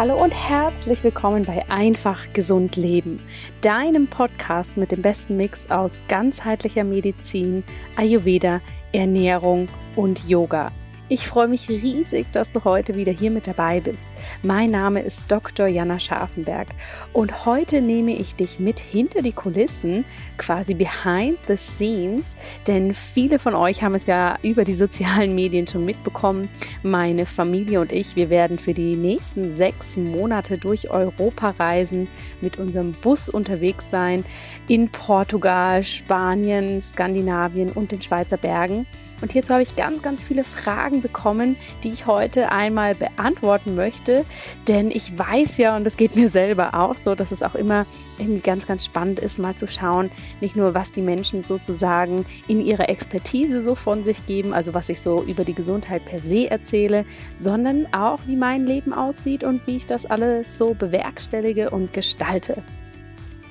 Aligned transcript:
Hallo 0.00 0.16
und 0.16 0.32
herzlich 0.32 1.04
willkommen 1.04 1.44
bei 1.44 1.68
Einfach 1.68 2.32
Gesund 2.32 2.76
Leben, 2.76 3.20
deinem 3.60 4.06
Podcast 4.06 4.78
mit 4.78 4.92
dem 4.92 5.02
besten 5.02 5.36
Mix 5.36 5.70
aus 5.70 6.00
ganzheitlicher 6.08 6.84
Medizin, 6.84 7.62
Ayurveda, 7.96 8.62
Ernährung 8.94 9.68
und 9.96 10.26
Yoga. 10.26 10.72
Ich 11.12 11.26
freue 11.26 11.48
mich 11.48 11.68
riesig, 11.68 12.30
dass 12.30 12.52
du 12.52 12.62
heute 12.62 12.94
wieder 12.94 13.10
hier 13.10 13.32
mit 13.32 13.48
dabei 13.48 13.80
bist. 13.80 14.08
Mein 14.44 14.70
Name 14.70 15.02
ist 15.02 15.24
Dr. 15.28 15.66
Jana 15.66 15.98
Scharfenberg 15.98 16.68
und 17.12 17.44
heute 17.44 17.80
nehme 17.80 18.12
ich 18.12 18.36
dich 18.36 18.60
mit 18.60 18.78
hinter 18.78 19.20
die 19.20 19.32
Kulissen, 19.32 20.04
quasi 20.38 20.72
behind 20.72 21.36
the 21.48 21.56
scenes, 21.56 22.36
denn 22.68 22.94
viele 22.94 23.40
von 23.40 23.56
euch 23.56 23.82
haben 23.82 23.96
es 23.96 24.06
ja 24.06 24.38
über 24.42 24.62
die 24.62 24.72
sozialen 24.72 25.34
Medien 25.34 25.66
schon 25.66 25.84
mitbekommen. 25.84 26.48
Meine 26.84 27.26
Familie 27.26 27.80
und 27.80 27.90
ich, 27.90 28.14
wir 28.14 28.30
werden 28.30 28.60
für 28.60 28.72
die 28.72 28.94
nächsten 28.94 29.50
sechs 29.50 29.96
Monate 29.96 30.58
durch 30.58 30.90
Europa 30.90 31.56
reisen, 31.58 32.06
mit 32.40 32.56
unserem 32.56 32.92
Bus 32.92 33.28
unterwegs 33.28 33.90
sein, 33.90 34.24
in 34.68 34.88
Portugal, 34.88 35.82
Spanien, 35.82 36.80
Skandinavien 36.80 37.72
und 37.72 37.90
den 37.90 38.00
Schweizer 38.00 38.36
Bergen. 38.36 38.86
Und 39.20 39.32
hierzu 39.32 39.52
habe 39.52 39.62
ich 39.62 39.74
ganz, 39.76 40.02
ganz 40.02 40.24
viele 40.24 40.44
Fragen 40.44 40.99
bekommen, 41.00 41.56
die 41.84 41.90
ich 41.90 42.06
heute 42.06 42.52
einmal 42.52 42.94
beantworten 42.94 43.74
möchte. 43.74 44.24
Denn 44.68 44.90
ich 44.90 45.18
weiß 45.18 45.56
ja, 45.58 45.76
und 45.76 45.84
das 45.84 45.96
geht 45.96 46.16
mir 46.16 46.28
selber 46.28 46.74
auch 46.74 46.96
so, 46.96 47.14
dass 47.14 47.32
es 47.32 47.42
auch 47.42 47.54
immer 47.54 47.86
irgendwie 48.18 48.40
ganz, 48.40 48.66
ganz 48.66 48.84
spannend 48.84 49.20
ist, 49.20 49.38
mal 49.38 49.54
zu 49.56 49.68
schauen, 49.68 50.10
nicht 50.40 50.56
nur, 50.56 50.74
was 50.74 50.92
die 50.92 51.02
Menschen 51.02 51.44
sozusagen 51.44 52.24
in 52.48 52.64
ihrer 52.64 52.88
Expertise 52.88 53.62
so 53.62 53.74
von 53.74 54.04
sich 54.04 54.26
geben, 54.26 54.52
also 54.52 54.74
was 54.74 54.88
ich 54.88 55.00
so 55.00 55.22
über 55.22 55.44
die 55.44 55.54
Gesundheit 55.54 56.04
per 56.04 56.18
se 56.18 56.50
erzähle, 56.50 57.04
sondern 57.40 57.86
auch, 57.92 58.20
wie 58.26 58.36
mein 58.36 58.66
Leben 58.66 58.92
aussieht 58.92 59.44
und 59.44 59.66
wie 59.66 59.76
ich 59.76 59.86
das 59.86 60.06
alles 60.06 60.58
so 60.58 60.74
bewerkstellige 60.74 61.70
und 61.70 61.92
gestalte. 61.92 62.62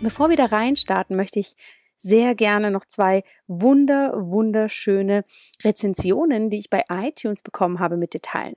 Bevor 0.01 0.29
wir 0.29 0.37
da 0.37 0.45
reinstarten, 0.45 1.17
möchte 1.17 1.39
ich 1.39 1.55
sehr 2.01 2.33
gerne 2.33 2.71
noch 2.71 2.85
zwei 2.85 3.23
wunder, 3.47 4.13
wunderschöne 4.15 5.25
Rezensionen, 5.63 6.49
die 6.49 6.57
ich 6.57 6.69
bei 6.69 6.85
iTunes 6.89 7.43
bekommen 7.43 7.79
habe, 7.79 7.97
mit 7.97 8.13
dir 8.13 8.21
teilen. 8.21 8.55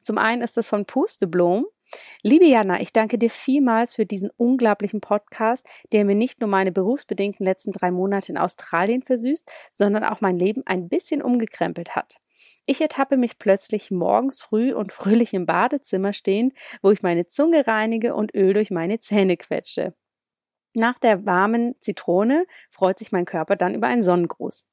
Zum 0.00 0.18
einen 0.18 0.42
ist 0.42 0.56
das 0.56 0.68
von 0.68 0.86
Pusteblom. 0.86 1.66
Liebe 2.22 2.46
Jana, 2.46 2.80
ich 2.80 2.92
danke 2.92 3.18
dir 3.18 3.30
vielmals 3.30 3.94
für 3.94 4.04
diesen 4.04 4.30
unglaublichen 4.36 5.00
Podcast, 5.00 5.66
der 5.92 6.04
mir 6.04 6.14
nicht 6.14 6.40
nur 6.40 6.48
meine 6.48 6.72
berufsbedingten 6.72 7.44
letzten 7.46 7.72
drei 7.72 7.90
Monate 7.90 8.32
in 8.32 8.38
Australien 8.38 9.02
versüßt, 9.02 9.50
sondern 9.72 10.04
auch 10.04 10.20
mein 10.20 10.38
Leben 10.38 10.62
ein 10.66 10.88
bisschen 10.88 11.22
umgekrempelt 11.22 11.94
hat. 11.94 12.16
Ich 12.66 12.80
ertappe 12.80 13.16
mich 13.16 13.38
plötzlich 13.38 13.90
morgens 13.90 14.42
früh 14.42 14.74
und 14.74 14.92
fröhlich 14.98 15.32
im 15.32 15.46
Badezimmer 15.46 16.12
stehen, 16.12 16.52
wo 16.82 16.90
ich 16.90 17.02
meine 17.02 17.26
Zunge 17.26 17.66
reinige 17.66 18.14
und 18.14 18.34
Öl 18.34 18.52
durch 18.52 18.70
meine 18.70 18.98
Zähne 18.98 19.36
quetsche. 19.36 19.94
Nach 20.74 20.98
der 20.98 21.24
warmen 21.26 21.74
Zitrone 21.80 22.46
freut 22.70 22.98
sich 22.98 23.12
mein 23.12 23.24
Körper 23.24 23.56
dann 23.56 23.74
über 23.74 23.86
einen 23.86 24.02
Sonnengruß. 24.02 24.66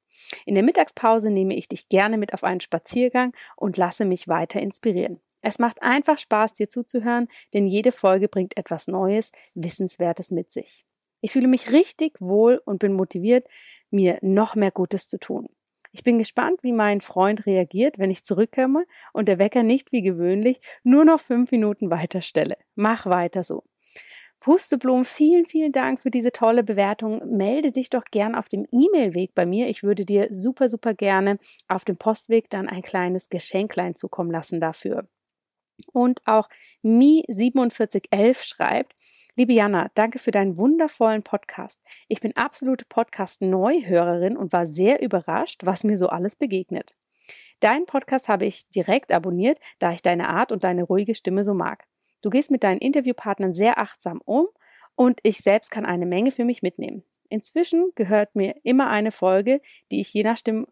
In 0.45 0.55
der 0.55 0.63
Mittagspause 0.63 1.29
nehme 1.29 1.55
ich 1.55 1.67
dich 1.67 1.89
gerne 1.89 2.17
mit 2.17 2.33
auf 2.33 2.43
einen 2.43 2.61
Spaziergang 2.61 3.33
und 3.55 3.77
lasse 3.77 4.05
mich 4.05 4.27
weiter 4.27 4.59
inspirieren. 4.59 5.19
Es 5.41 5.59
macht 5.59 5.83
einfach 5.83 6.17
Spaß, 6.17 6.53
dir 6.53 6.69
zuzuhören, 6.69 7.27
denn 7.53 7.67
jede 7.67 7.91
Folge 7.91 8.27
bringt 8.27 8.57
etwas 8.57 8.87
Neues, 8.87 9.31
Wissenswertes 9.53 10.31
mit 10.31 10.51
sich. 10.51 10.85
Ich 11.21 11.31
fühle 11.31 11.47
mich 11.47 11.71
richtig 11.71 12.19
wohl 12.19 12.61
und 12.65 12.79
bin 12.79 12.93
motiviert, 12.93 13.47
mir 13.89 14.17
noch 14.21 14.55
mehr 14.55 14.71
Gutes 14.71 15.07
zu 15.07 15.19
tun. 15.19 15.47
Ich 15.91 16.03
bin 16.03 16.17
gespannt, 16.17 16.61
wie 16.61 16.73
mein 16.73 16.99
Freund 16.99 17.45
reagiert, 17.45 17.97
wenn 17.97 18.11
ich 18.11 18.25
zurückkomme 18.25 18.85
und 19.13 19.27
der 19.27 19.39
Wecker 19.39 19.63
nicht 19.63 19.91
wie 19.91 20.01
gewöhnlich 20.01 20.59
nur 20.83 21.05
noch 21.05 21.19
fünf 21.19 21.51
Minuten 21.51 21.89
weiter 21.89 22.21
stelle. 22.21 22.57
Mach 22.75 23.05
weiter 23.05 23.43
so. 23.43 23.63
Pusteblumen, 24.45 25.05
vielen, 25.05 25.47
vielen 25.47 25.71
Dank 25.71 25.99
für 25.99 26.11
diese 26.11 26.31
tolle 26.31 26.63
Bewertung. 26.63 27.35
Melde 27.35 27.71
dich 27.71 27.89
doch 27.89 28.03
gern 28.11 28.35
auf 28.35 28.47
dem 28.47 28.67
E-Mail-Weg 28.71 29.33
bei 29.33 29.43
mir. 29.43 29.67
Ich 29.69 29.81
würde 29.81 30.05
dir 30.05 30.27
super, 30.29 30.69
super 30.69 30.93
gerne 30.93 31.39
auf 31.67 31.83
dem 31.83 31.97
Postweg 31.97 32.47
dann 32.51 32.69
ein 32.69 32.83
kleines 32.83 33.29
Geschenklein 33.29 33.95
zukommen 33.95 34.29
lassen 34.29 34.61
dafür. 34.61 35.07
Und 35.93 36.21
auch 36.25 36.47
Mi4711 36.83 38.43
schreibt, 38.43 38.93
Liebe 39.35 39.53
Jana, 39.53 39.89
danke 39.95 40.19
für 40.19 40.29
deinen 40.29 40.57
wundervollen 40.57 41.23
Podcast. 41.23 41.81
Ich 42.07 42.19
bin 42.19 42.37
absolute 42.37 42.85
Podcast-Neuhörerin 42.85 44.37
und 44.37 44.53
war 44.53 44.67
sehr 44.67 45.01
überrascht, 45.01 45.61
was 45.65 45.83
mir 45.83 45.97
so 45.97 46.09
alles 46.09 46.35
begegnet. 46.35 46.93
Deinen 47.61 47.87
Podcast 47.87 48.27
habe 48.27 48.45
ich 48.45 48.69
direkt 48.69 49.11
abonniert, 49.11 49.57
da 49.79 49.91
ich 49.91 50.03
deine 50.03 50.29
Art 50.29 50.51
und 50.51 50.63
deine 50.63 50.83
ruhige 50.83 51.15
Stimme 51.15 51.43
so 51.43 51.55
mag. 51.55 51.87
Du 52.25 52.31
gehst 52.31 52.49
mit 52.49 52.63
deinen 52.63 52.79
Interviewpartnern 52.79 53.53
sehr 53.53 53.77
achtsam 53.77 54.19
um 54.25 54.47
und 54.95 55.19
ich 55.21 55.37
selbst 55.37 55.69
kann 55.69 55.85
eine 55.85 56.07
Menge 56.07 56.31
für 56.31 56.43
mich 56.43 56.63
mitnehmen. 56.63 57.03
Inzwischen 57.29 57.91
gehört 57.93 58.35
mir 58.35 58.55
immer 58.63 58.89
eine 58.89 59.11
Folge, 59.11 59.61
die 59.91 60.01
ich 60.01 60.11
je 60.11 60.23
nach 60.23 60.35
Stimme, 60.35 60.65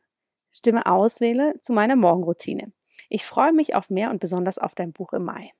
Stimme 0.51 0.87
auswähle, 0.87 1.53
zu 1.61 1.71
meiner 1.71 1.95
Morgenroutine. 1.95 2.71
Ich 3.07 3.23
freue 3.23 3.53
mich 3.53 3.75
auf 3.75 3.91
mehr 3.91 4.09
und 4.09 4.19
besonders 4.19 4.57
auf 4.57 4.73
dein 4.73 4.93
Buch 4.93 5.13
im 5.13 5.25
Mai. 5.25 5.51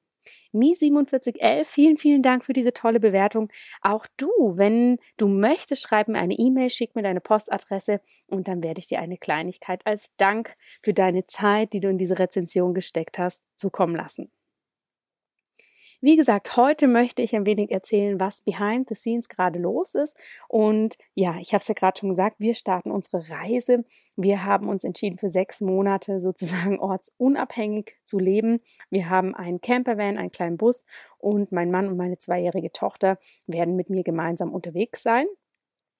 Mi4711, 0.52 1.64
vielen, 1.64 1.98
vielen 1.98 2.24
Dank 2.24 2.44
für 2.44 2.54
diese 2.54 2.74
tolle 2.74 3.00
Bewertung. 3.00 3.52
Auch 3.84 4.08
du, 4.18 4.32
wenn 4.58 4.98
du 5.18 5.28
möchtest, 5.28 5.84
schreib 5.84 6.08
mir 6.08 6.18
eine 6.18 6.34
E-Mail, 6.34 6.72
schick 6.72 6.96
mir 6.96 7.04
deine 7.04 7.22
Postadresse 7.22 8.02
und 8.26 8.48
dann 8.48 8.64
werde 8.64 8.80
ich 8.80 8.88
dir 8.88 8.98
eine 8.98 9.20
Kleinigkeit 9.20 9.86
als 9.86 10.10
Dank 10.18 10.56
für 10.82 10.96
deine 10.96 11.28
Zeit, 11.28 11.72
die 11.72 11.82
du 11.82 11.90
in 11.90 12.00
diese 12.00 12.18
Rezension 12.18 12.74
gesteckt 12.74 13.20
hast, 13.20 13.44
zukommen 13.56 13.96
lassen. 13.96 14.32
Wie 16.06 16.18
gesagt, 16.18 16.58
heute 16.58 16.90
möchte 16.90 17.22
ich 17.22 17.34
ein 17.34 17.46
wenig 17.46 17.72
erzählen, 17.72 18.20
was 18.20 18.42
behind 18.42 18.90
the 18.90 18.96
scenes 18.96 19.30
gerade 19.30 19.58
los 19.58 19.96
ist. 19.96 20.18
Und 20.50 20.98
ja, 21.14 21.38
ich 21.40 21.54
habe 21.54 21.62
es 21.62 21.68
ja 21.70 21.74
gerade 21.74 21.98
schon 21.98 22.10
gesagt, 22.10 22.42
wir 22.42 22.56
starten 22.56 22.92
unsere 22.92 23.30
Reise. 23.30 23.86
Wir 24.18 24.44
haben 24.44 24.68
uns 24.68 24.84
entschieden, 24.84 25.18
für 25.18 25.30
sechs 25.30 25.62
Monate 25.62 26.20
sozusagen 26.20 26.78
ortsunabhängig 26.82 27.96
zu 28.04 28.20
leben. 28.20 28.60
Wir 28.90 29.10
haben 29.10 29.34
einen 29.34 29.62
Campervan, 29.62 30.18
einen 30.18 30.34
kleinen 30.34 30.58
Bus 30.58 30.84
und 31.20 31.54
mein 31.54 31.72
Mann 31.72 31.88
und 31.88 31.96
meine 31.96 32.18
zweijährige 32.18 32.74
Tochter 32.74 33.18
werden 33.48 33.78
mit 33.78 33.90
mir 33.90 34.04
gemeinsam 34.04 34.52
unterwegs 34.52 35.04
sein. 35.04 35.26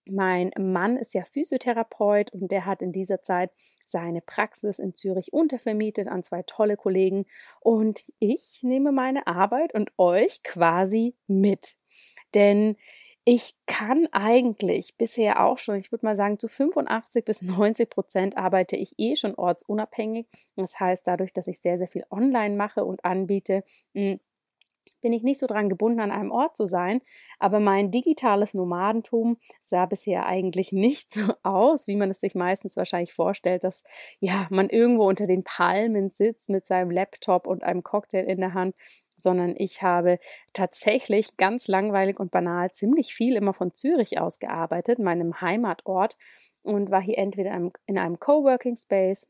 Mein 0.06 0.52
Mann 0.58 0.98
ist 0.98 1.14
ja 1.14 1.24
Physiotherapeut 1.24 2.34
und 2.34 2.52
der 2.52 2.66
hat 2.66 2.82
in 2.82 2.92
dieser 2.92 3.22
Zeit 3.22 3.52
seine 3.86 4.22
Praxis 4.22 4.80
in 4.80 4.96
Zürich 4.96 5.32
untervermietet 5.34 6.08
an 6.08 6.24
zwei 6.24 6.44
tolle 6.44 6.78
Kollegen 6.78 7.26
und 7.62 8.02
ich 8.20 8.60
nehme 8.64 8.92
meine 8.92 9.28
Arbeit 9.28 9.74
und 9.74 9.92
euch 9.98 10.44
quasi 10.44 11.16
mit. 11.28 11.76
Denn 12.34 12.76
ich 13.26 13.56
kann 13.68 14.08
eigentlich 14.12 14.98
bisher 14.98 15.46
auch 15.46 15.58
schon, 15.58 15.76
ich 15.78 15.92
würde 15.92 16.06
mal 16.06 16.16
sagen, 16.18 16.40
zu 16.40 16.50
85 16.50 17.24
bis 17.24 17.42
90 17.42 17.90
Prozent 17.90 18.38
arbeite 18.38 18.76
ich 18.76 18.94
eh 18.98 19.16
schon 19.16 19.36
ortsunabhängig. 19.36 20.28
Das 20.58 20.80
heißt, 20.80 21.08
dadurch, 21.08 21.32
dass 21.32 21.48
ich 21.48 21.60
sehr, 21.62 21.78
sehr 21.78 21.88
viel 21.88 22.06
online 22.12 22.56
mache 22.58 22.84
und 22.84 23.06
anbiete, 23.06 23.64
hm, 23.94 24.20
bin 25.04 25.14
ich 25.14 25.22
nicht 25.22 25.40
so 25.40 25.46
dran 25.46 25.70
gebunden, 25.70 26.00
an 26.00 26.12
einem 26.12 26.32
Ort 26.32 26.58
zu 26.58 26.66
sein. 26.66 27.02
Aber 27.38 27.60
mein 27.60 27.92
digitales 27.92 28.56
Nomadentum 28.56 29.38
sah 29.62 29.86
bisher 29.86 30.26
eigentlich 30.26 30.72
nicht 30.72 31.12
so 31.12 31.34
aus, 31.44 31.86
wie 31.86 31.96
man 31.96 32.10
es 32.10 32.22
sich 32.22 32.34
meistens 32.34 32.76
wahrscheinlich 32.76 33.14
vorstellt, 33.14 33.64
dass 33.64 33.84
ja 34.20 34.48
man 34.50 34.70
irgendwo 34.70 35.08
unter 35.08 35.28
den 35.28 35.44
Palmen 35.44 36.10
sitzt 36.10 36.50
mit 36.50 36.66
seinem 36.66 36.90
Laptop 36.90 37.46
und 37.46 37.64
einem 37.64 37.84
Cocktail 37.84 38.26
in 38.26 38.40
der 38.40 38.56
Hand 38.56 38.76
sondern 39.16 39.56
ich 39.58 39.84
habe 39.84 40.20
tatsächlich 40.54 41.38
ganz 41.38 41.68
langweilig 41.68 42.20
und 42.20 42.32
banal 42.32 42.72
ziemlich 42.72 43.14
viel 43.14 43.36
immer 43.36 43.54
von 43.54 43.74
Zürich 43.74 44.20
aus 44.20 44.40
gearbeitet, 44.40 45.00
meinem 45.00 45.40
Heimatort, 45.40 46.18
und 46.64 46.92
war 46.92 47.02
hier 47.02 47.18
entweder 47.18 47.54
in 47.86 47.98
einem 47.98 48.20
Coworking 48.20 48.76
Space, 48.76 49.28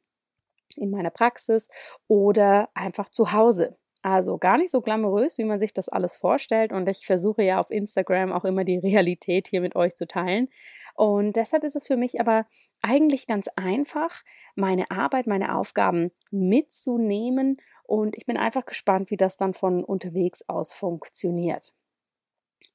in 0.76 0.90
meiner 0.90 1.10
Praxis 1.10 1.68
oder 2.08 2.70
einfach 2.74 3.10
zu 3.10 3.34
Hause. 3.34 3.78
Also 4.04 4.38
gar 4.38 4.58
nicht 4.58 4.70
so 4.70 4.82
glamourös, 4.82 5.38
wie 5.38 5.46
man 5.46 5.60
sich 5.60 5.74
das 5.74 5.88
alles 5.88 6.18
vorstellt. 6.18 6.74
Und 6.74 6.88
ich 6.90 7.06
versuche 7.06 7.42
ja 7.42 7.60
auf 7.60 7.72
Instagram 7.72 8.34
auch 8.34 8.44
immer 8.44 8.66
die 8.66 8.78
Realität 8.84 9.48
hier 9.48 9.62
mit 9.62 9.76
euch 9.76 9.96
zu 9.96 10.06
teilen. 10.06 10.50
Und 10.94 11.38
deshalb 11.38 11.64
ist 11.64 11.76
es 11.76 11.88
für 11.88 11.98
mich 11.98 12.20
aber 12.20 12.46
eigentlich 12.82 13.26
ganz 13.26 13.48
einfach, 13.56 14.22
meine 14.56 14.92
Arbeit, 14.92 15.26
meine 15.26 15.56
Aufgaben 15.56 16.12
mitzunehmen. 16.30 17.58
Und 17.84 18.16
ich 18.18 18.26
bin 18.26 18.38
einfach 18.38 18.66
gespannt, 18.66 19.10
wie 19.10 19.18
das 19.18 19.38
dann 19.38 19.54
von 19.54 19.84
unterwegs 19.84 20.48
aus 20.48 20.74
funktioniert. 20.74 21.74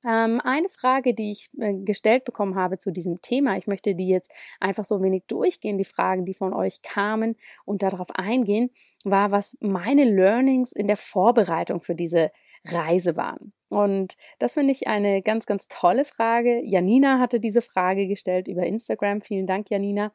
Ähm, 0.04 0.40
eine 0.42 0.68
Frage, 0.68 1.12
die 1.12 1.32
ich 1.32 1.50
äh, 1.58 1.74
gestellt 1.74 2.24
bekommen 2.24 2.54
habe 2.54 2.78
zu 2.78 2.92
diesem 2.92 3.20
Thema, 3.20 3.56
ich 3.56 3.66
möchte 3.66 3.94
die 3.94 4.08
jetzt 4.08 4.30
einfach 4.60 4.84
so 4.84 4.96
ein 4.96 5.02
wenig 5.02 5.24
durchgehen, 5.26 5.76
die 5.76 5.84
Fragen, 5.84 6.24
die 6.24 6.34
von 6.34 6.54
euch 6.54 6.82
kamen 6.82 7.36
und 7.64 7.82
darauf 7.82 8.08
eingehen, 8.14 8.70
war, 9.04 9.32
was 9.32 9.56
meine 9.60 10.04
Learnings 10.04 10.72
in 10.72 10.86
der 10.86 10.96
Vorbereitung 10.96 11.80
für 11.80 11.96
diese 11.96 12.30
Reise 12.64 13.16
waren. 13.16 13.52
Und 13.70 14.16
das 14.38 14.54
finde 14.54 14.72
ich 14.72 14.86
eine 14.86 15.22
ganz, 15.22 15.46
ganz 15.46 15.66
tolle 15.68 16.04
Frage. 16.04 16.60
Janina 16.64 17.18
hatte 17.18 17.40
diese 17.40 17.62
Frage 17.62 18.06
gestellt 18.06 18.46
über 18.46 18.64
Instagram. 18.64 19.20
Vielen 19.20 19.46
Dank, 19.46 19.70
Janina. 19.70 20.12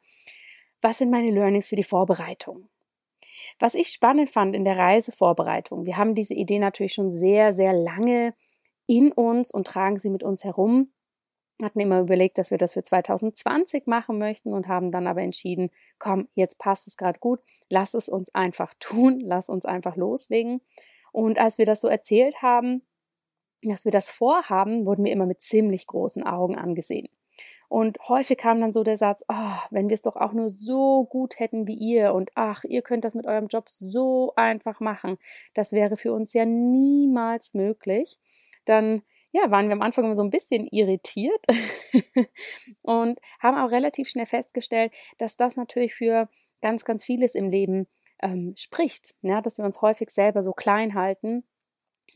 Was 0.80 0.98
sind 0.98 1.10
meine 1.10 1.30
Learnings 1.30 1.66
für 1.66 1.76
die 1.76 1.82
Vorbereitung? 1.82 2.68
was 3.58 3.74
ich 3.74 3.88
spannend 3.88 4.30
fand 4.30 4.54
in 4.54 4.64
der 4.64 4.78
Reisevorbereitung, 4.78 5.86
wir 5.86 5.96
haben 5.96 6.14
diese 6.14 6.34
Idee 6.34 6.58
natürlich 6.58 6.94
schon 6.94 7.12
sehr, 7.12 7.52
sehr 7.52 7.72
lange 7.72 8.34
in 8.86 9.12
uns 9.12 9.50
und 9.50 9.66
tragen 9.66 9.98
sie 9.98 10.10
mit 10.10 10.22
uns 10.22 10.44
herum. 10.44 10.92
Hatten 11.62 11.80
immer 11.80 12.00
überlegt, 12.00 12.38
dass 12.38 12.50
wir 12.50 12.58
das 12.58 12.72
für 12.72 12.82
2020 12.82 13.86
machen 13.86 14.18
möchten 14.18 14.52
und 14.52 14.66
haben 14.66 14.90
dann 14.90 15.06
aber 15.06 15.22
entschieden, 15.22 15.70
komm, 15.98 16.28
jetzt 16.34 16.58
passt 16.58 16.88
es 16.88 16.96
gerade 16.96 17.20
gut, 17.20 17.40
lass 17.68 17.94
es 17.94 18.08
uns 18.08 18.34
einfach 18.34 18.74
tun, 18.80 19.20
lass 19.20 19.48
uns 19.48 19.64
einfach 19.64 19.96
loslegen. 19.96 20.60
Und 21.12 21.38
als 21.38 21.58
wir 21.58 21.66
das 21.66 21.80
so 21.80 21.88
erzählt 21.88 22.42
haben, 22.42 22.82
dass 23.62 23.84
wir 23.84 23.92
das 23.92 24.10
vorhaben, 24.10 24.84
wurden 24.84 25.04
wir 25.04 25.12
immer 25.12 25.26
mit 25.26 25.40
ziemlich 25.40 25.86
großen 25.86 26.24
Augen 26.24 26.56
angesehen. 26.56 27.08
Und 27.68 27.98
häufig 28.08 28.38
kam 28.38 28.60
dann 28.60 28.72
so 28.72 28.84
der 28.84 28.96
Satz, 28.96 29.24
oh, 29.28 29.56
wenn 29.70 29.88
wir 29.88 29.94
es 29.94 30.02
doch 30.02 30.16
auch 30.16 30.32
nur 30.32 30.50
so 30.50 31.04
gut 31.04 31.38
hätten 31.40 31.66
wie 31.66 31.74
ihr 31.74 32.14
und 32.14 32.30
ach, 32.34 32.62
ihr 32.64 32.82
könnt 32.82 33.04
das 33.04 33.14
mit 33.14 33.26
eurem 33.26 33.46
Job 33.48 33.70
so 33.70 34.32
einfach 34.36 34.80
machen. 34.80 35.18
Das 35.54 35.72
wäre 35.72 35.96
für 35.96 36.12
uns 36.12 36.32
ja 36.34 36.44
niemals 36.44 37.54
möglich. 37.54 38.18
Dann 38.64 39.02
ja, 39.32 39.50
waren 39.50 39.66
wir 39.66 39.72
am 39.72 39.82
Anfang 39.82 40.04
immer 40.04 40.14
so 40.14 40.22
ein 40.22 40.30
bisschen 40.30 40.68
irritiert 40.70 41.44
und 42.82 43.18
haben 43.40 43.58
auch 43.58 43.72
relativ 43.72 44.08
schnell 44.08 44.26
festgestellt, 44.26 44.92
dass 45.18 45.36
das 45.36 45.56
natürlich 45.56 45.94
für 45.94 46.28
ganz, 46.62 46.84
ganz 46.84 47.04
vieles 47.04 47.34
im 47.34 47.50
Leben 47.50 47.88
ähm, 48.22 48.54
spricht. 48.56 49.14
Ja, 49.22 49.40
dass 49.40 49.58
wir 49.58 49.64
uns 49.64 49.82
häufig 49.82 50.10
selber 50.10 50.42
so 50.42 50.52
klein 50.52 50.94
halten 50.94 51.42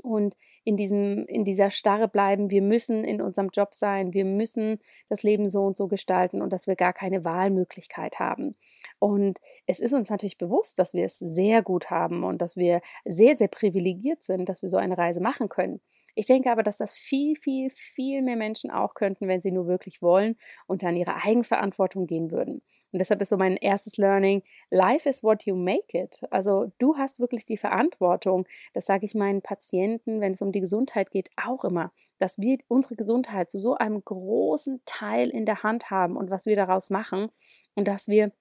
und 0.02 0.36
in, 0.64 0.76
diesem, 0.76 1.24
in 1.24 1.44
dieser 1.44 1.70
Starre 1.70 2.08
bleiben, 2.08 2.50
wir 2.50 2.62
müssen 2.62 3.04
in 3.04 3.22
unserem 3.22 3.48
Job 3.52 3.74
sein, 3.74 4.12
wir 4.12 4.24
müssen 4.24 4.80
das 5.08 5.22
Leben 5.22 5.48
so 5.48 5.62
und 5.62 5.76
so 5.76 5.88
gestalten 5.88 6.42
und 6.42 6.52
dass 6.52 6.66
wir 6.66 6.76
gar 6.76 6.92
keine 6.92 7.24
Wahlmöglichkeit 7.24 8.18
haben. 8.18 8.54
Und 8.98 9.38
es 9.66 9.80
ist 9.80 9.94
uns 9.94 10.10
natürlich 10.10 10.38
bewusst, 10.38 10.78
dass 10.78 10.94
wir 10.94 11.04
es 11.04 11.18
sehr 11.18 11.62
gut 11.62 11.90
haben 11.90 12.22
und 12.22 12.42
dass 12.42 12.56
wir 12.56 12.80
sehr, 13.04 13.36
sehr 13.36 13.48
privilegiert 13.48 14.22
sind, 14.22 14.48
dass 14.48 14.62
wir 14.62 14.68
so 14.68 14.76
eine 14.76 14.98
Reise 14.98 15.20
machen 15.20 15.48
können. 15.48 15.80
Ich 16.18 16.26
denke 16.26 16.50
aber, 16.50 16.64
dass 16.64 16.78
das 16.78 16.98
viel, 16.98 17.36
viel, 17.36 17.70
viel 17.70 18.22
mehr 18.22 18.34
Menschen 18.34 18.72
auch 18.72 18.94
könnten, 18.94 19.28
wenn 19.28 19.40
sie 19.40 19.52
nur 19.52 19.68
wirklich 19.68 20.02
wollen 20.02 20.36
und 20.66 20.82
an 20.82 20.96
ihre 20.96 21.14
Eigenverantwortung 21.14 22.08
gehen 22.08 22.32
würden. 22.32 22.60
Und 22.90 22.98
deshalb 22.98 23.22
ist 23.22 23.28
so 23.28 23.36
mein 23.36 23.56
erstes 23.56 23.98
Learning, 23.98 24.42
Life 24.68 25.08
is 25.08 25.22
what 25.22 25.44
you 25.44 25.54
make 25.54 25.96
it. 25.96 26.18
Also 26.32 26.72
du 26.78 26.96
hast 26.96 27.20
wirklich 27.20 27.46
die 27.46 27.56
Verantwortung. 27.56 28.48
Das 28.72 28.86
sage 28.86 29.06
ich 29.06 29.14
meinen 29.14 29.42
Patienten, 29.42 30.20
wenn 30.20 30.32
es 30.32 30.42
um 30.42 30.50
die 30.50 30.60
Gesundheit 30.60 31.12
geht, 31.12 31.28
auch 31.36 31.64
immer, 31.64 31.92
dass 32.18 32.36
wir 32.36 32.58
unsere 32.66 32.96
Gesundheit 32.96 33.48
zu 33.48 33.60
so 33.60 33.76
einem 33.76 34.04
großen 34.04 34.82
Teil 34.86 35.30
in 35.30 35.46
der 35.46 35.62
Hand 35.62 35.88
haben 35.88 36.16
und 36.16 36.30
was 36.30 36.46
wir 36.46 36.56
daraus 36.56 36.90
machen 36.90 37.28
und 37.76 37.86
dass 37.86 38.08
wir 38.08 38.32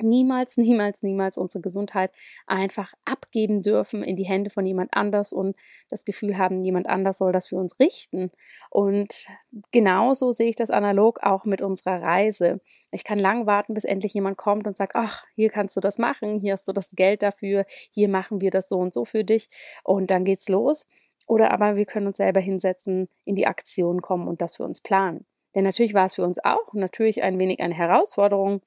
niemals, 0.00 0.56
niemals, 0.56 1.02
niemals 1.02 1.38
unsere 1.38 1.62
Gesundheit 1.62 2.12
einfach 2.46 2.92
abgeben 3.04 3.62
dürfen 3.62 4.02
in 4.02 4.16
die 4.16 4.26
Hände 4.26 4.50
von 4.50 4.66
jemand 4.66 4.94
anders 4.94 5.32
und 5.32 5.56
das 5.88 6.04
Gefühl 6.04 6.38
haben, 6.38 6.64
jemand 6.64 6.88
anders 6.88 7.18
soll 7.18 7.32
das 7.32 7.48
für 7.48 7.56
uns 7.56 7.78
richten. 7.78 8.30
Und 8.70 9.26
genauso 9.72 10.32
sehe 10.32 10.48
ich 10.48 10.56
das 10.56 10.70
analog 10.70 11.20
auch 11.22 11.44
mit 11.44 11.62
unserer 11.62 12.02
Reise. 12.02 12.60
Ich 12.90 13.04
kann 13.04 13.18
lang 13.18 13.46
warten, 13.46 13.74
bis 13.74 13.84
endlich 13.84 14.14
jemand 14.14 14.36
kommt 14.36 14.66
und 14.66 14.76
sagt, 14.76 14.94
ach, 14.94 15.24
hier 15.34 15.50
kannst 15.50 15.76
du 15.76 15.80
das 15.80 15.98
machen, 15.98 16.40
hier 16.40 16.52
hast 16.52 16.66
du 16.68 16.72
das 16.72 16.90
Geld 16.92 17.22
dafür, 17.22 17.66
hier 17.90 18.08
machen 18.08 18.40
wir 18.40 18.50
das 18.50 18.68
so 18.68 18.78
und 18.78 18.94
so 18.94 19.04
für 19.04 19.24
dich 19.24 19.48
und 19.84 20.10
dann 20.10 20.24
geht's 20.24 20.48
los. 20.48 20.86
Oder 21.26 21.52
aber 21.52 21.76
wir 21.76 21.86
können 21.86 22.06
uns 22.06 22.18
selber 22.18 22.40
hinsetzen, 22.40 23.08
in 23.24 23.34
die 23.34 23.46
Aktion 23.46 24.00
kommen 24.00 24.28
und 24.28 24.40
das 24.40 24.56
für 24.56 24.64
uns 24.64 24.80
planen. 24.80 25.26
Denn 25.54 25.64
natürlich 25.64 25.94
war 25.94 26.06
es 26.06 26.14
für 26.14 26.22
uns 26.22 26.38
auch 26.44 26.72
natürlich 26.74 27.22
ein 27.22 27.38
wenig 27.38 27.60
eine 27.60 27.74
Herausforderung, 27.74 28.60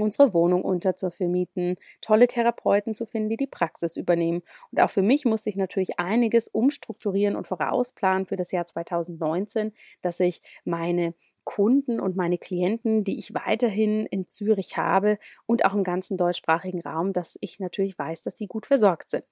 unsere 0.00 0.34
Wohnung 0.34 0.62
unter 0.62 0.96
zu 0.96 1.10
vermieten, 1.10 1.76
tolle 2.00 2.26
Therapeuten 2.26 2.94
zu 2.94 3.06
finden, 3.06 3.28
die 3.28 3.36
die 3.36 3.46
Praxis 3.46 3.96
übernehmen. 3.96 4.42
Und 4.72 4.80
auch 4.80 4.90
für 4.90 5.02
mich 5.02 5.24
musste 5.24 5.50
ich 5.50 5.56
natürlich 5.56 5.98
einiges 5.98 6.48
umstrukturieren 6.48 7.36
und 7.36 7.46
vorausplanen 7.46 8.26
für 8.26 8.36
das 8.36 8.52
Jahr 8.52 8.66
2019, 8.66 9.72
dass 10.02 10.20
ich 10.20 10.40
meine 10.64 11.14
Kunden 11.44 11.98
und 11.98 12.14
meine 12.14 12.36
Klienten, 12.36 13.04
die 13.04 13.18
ich 13.18 13.32
weiterhin 13.32 14.04
in 14.04 14.28
Zürich 14.28 14.76
habe 14.76 15.18
und 15.46 15.64
auch 15.64 15.72
im 15.72 15.82
ganzen 15.82 16.18
deutschsprachigen 16.18 16.82
Raum, 16.82 17.14
dass 17.14 17.38
ich 17.40 17.58
natürlich 17.58 17.98
weiß, 17.98 18.20
dass 18.22 18.36
sie 18.36 18.46
gut 18.46 18.66
versorgt 18.66 19.08
sind. 19.08 19.24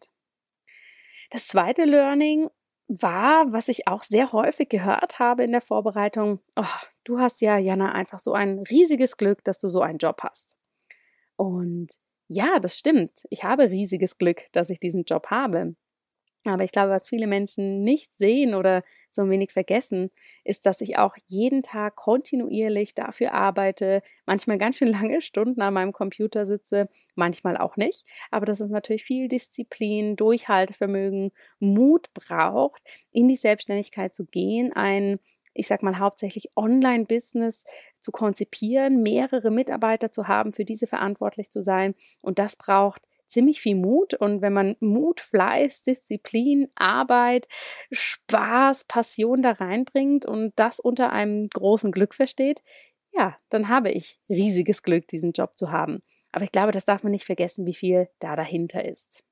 Das 1.31 1.47
zweite 1.47 1.85
Learning 1.85 2.49
war, 2.89 3.53
was 3.53 3.69
ich 3.69 3.89
auch 3.89 4.03
sehr 4.03 4.33
häufig 4.33 4.69
gehört 4.69 5.19
habe 5.19 5.45
in 5.45 5.53
der 5.53 5.61
Vorbereitung, 5.61 6.41
oh, 6.57 6.65
du 7.05 7.19
hast 7.19 7.41
ja, 7.41 7.59
Jana, 7.59 7.93
einfach 7.93 8.21
so 8.21 8.33
ein 8.33 8.61
riesiges 8.61 9.17
Glück, 9.17 9.43
dass 9.45 9.59
du 9.61 9.69
so 9.69 9.83
einen 9.83 9.99
Job 9.99 10.23
hast. 10.23 10.56
Und 11.37 11.89
ja, 12.29 12.59
das 12.61 12.79
stimmt. 12.79 13.13
Ich 13.31 13.45
habe 13.45 13.71
riesiges 13.71 14.19
Glück, 14.19 14.45
dass 14.53 14.71
ich 14.71 14.81
diesen 14.81 15.05
Job 15.05 15.29
habe. 15.29 15.75
Aber 16.47 16.65
ich 16.65 16.73
glaube, 16.73 16.91
was 16.93 17.09
viele 17.09 17.27
Menschen 17.27 17.85
nicht 17.85 18.17
sehen 18.17 18.55
oder 18.55 18.83
so 19.11 19.23
ein 19.23 19.31
wenig 19.31 19.53
vergessen, 19.53 20.11
ist, 20.45 20.67
dass 20.67 20.81
ich 20.81 20.99
auch 20.99 21.17
jeden 21.27 21.63
Tag 21.63 21.97
kontinuierlich 21.97 22.95
dafür 22.95 23.35
arbeite, 23.35 24.03
manchmal 24.27 24.59
ganz 24.59 24.79
schön 24.79 24.89
lange 24.89 25.23
Stunden 25.23 25.61
an 25.63 25.75
meinem 25.75 25.93
Computer 25.93 26.47
sitze, 26.47 26.89
manchmal 27.17 27.57
auch 27.59 27.77
nicht. 27.77 28.07
Aber 28.31 28.47
dass 28.47 28.61
es 28.61 28.71
natürlich 28.71 29.05
viel 29.05 29.29
Disziplin, 29.29 30.17
Durchhaltevermögen, 30.17 31.33
Mut 31.61 32.13
braucht, 32.15 32.83
in 33.13 33.29
die 33.29 33.37
Selbstständigkeit 33.37 34.15
zu 34.15 34.27
gehen, 34.27 34.73
ein 34.73 35.19
ich 35.57 35.67
sag 35.67 35.83
mal, 35.83 35.99
hauptsächlich 35.99 36.51
Online-Business 36.57 37.65
zu 38.01 38.13
konzipieren, 38.13 39.03
mehrere 39.03 39.51
Mitarbeiter 39.51 40.11
zu 40.11 40.29
haben, 40.29 40.53
für 40.53 40.65
diese 40.65 40.87
verantwortlich 40.87 41.51
zu 41.51 41.63
sein. 41.63 41.95
Und 42.21 42.39
das 42.39 42.57
braucht 42.57 43.03
ziemlich 43.27 43.61
viel 43.61 43.77
Mut. 43.77 44.15
Und 44.15 44.43
wenn 44.43 44.53
man 44.53 44.77
Mut, 44.81 45.21
Fleiß, 45.21 45.83
Disziplin, 45.83 46.69
Arbeit, 46.75 47.49
Spaß, 47.91 48.85
Passion 48.85 49.43
da 49.43 49.53
reinbringt 49.53 50.27
und 50.27 50.53
das 50.57 50.81
unter 50.81 51.13
einem 51.13 51.47
großen 51.49 51.93
Glück 51.93 52.15
versteht, 52.15 52.63
ja, 53.13 53.37
dann 53.49 53.69
habe 53.69 53.91
ich 53.91 54.21
riesiges 54.29 54.83
Glück, 54.83 55.09
diesen 55.09 55.33
Job 55.33 55.57
zu 55.57 55.71
haben. 55.71 56.01
Aber 56.33 56.45
ich 56.45 56.53
glaube, 56.53 56.73
das 56.73 56.85
darf 56.85 57.03
man 57.03 57.13
nicht 57.13 57.25
vergessen, 57.25 57.65
wie 57.67 57.75
viel 57.75 58.09
da 58.19 58.37
dahinter 58.37 58.85
ist. 58.85 59.26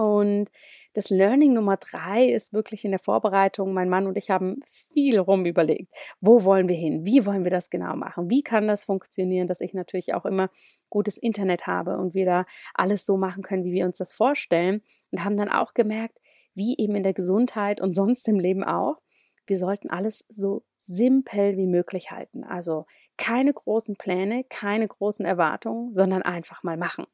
Und 0.00 0.50
das 0.94 1.10
Learning 1.10 1.52
Nummer 1.52 1.76
drei 1.76 2.24
ist 2.24 2.54
wirklich 2.54 2.86
in 2.86 2.90
der 2.90 3.00
Vorbereitung. 3.00 3.74
Mein 3.74 3.90
Mann 3.90 4.06
und 4.06 4.16
ich 4.16 4.30
haben 4.30 4.60
viel 4.64 5.18
rum 5.18 5.44
überlegt. 5.44 5.92
Wo 6.22 6.44
wollen 6.44 6.68
wir 6.68 6.76
hin? 6.76 7.04
Wie 7.04 7.26
wollen 7.26 7.44
wir 7.44 7.50
das 7.50 7.68
genau 7.68 7.94
machen? 7.96 8.30
Wie 8.30 8.42
kann 8.42 8.66
das 8.66 8.86
funktionieren, 8.86 9.46
dass 9.46 9.60
ich 9.60 9.74
natürlich 9.74 10.14
auch 10.14 10.24
immer 10.24 10.48
gutes 10.88 11.18
Internet 11.18 11.66
habe 11.66 11.98
und 11.98 12.14
wir 12.14 12.24
da 12.24 12.46
alles 12.72 13.04
so 13.04 13.18
machen 13.18 13.42
können, 13.42 13.62
wie 13.64 13.72
wir 13.72 13.84
uns 13.84 13.98
das 13.98 14.14
vorstellen? 14.14 14.80
Und 15.10 15.22
haben 15.22 15.36
dann 15.36 15.50
auch 15.50 15.74
gemerkt, 15.74 16.18
wie 16.54 16.76
eben 16.78 16.96
in 16.96 17.02
der 17.02 17.12
Gesundheit 17.12 17.82
und 17.82 17.92
sonst 17.92 18.26
im 18.26 18.38
Leben 18.38 18.64
auch, 18.64 19.02
wir 19.46 19.58
sollten 19.58 19.90
alles 19.90 20.24
so 20.30 20.64
simpel 20.76 21.58
wie 21.58 21.66
möglich 21.66 22.10
halten. 22.10 22.42
Also 22.42 22.86
keine 23.18 23.52
großen 23.52 23.96
Pläne, 23.96 24.44
keine 24.44 24.88
großen 24.88 25.26
Erwartungen, 25.26 25.94
sondern 25.94 26.22
einfach 26.22 26.62
mal 26.62 26.78
machen. 26.78 27.04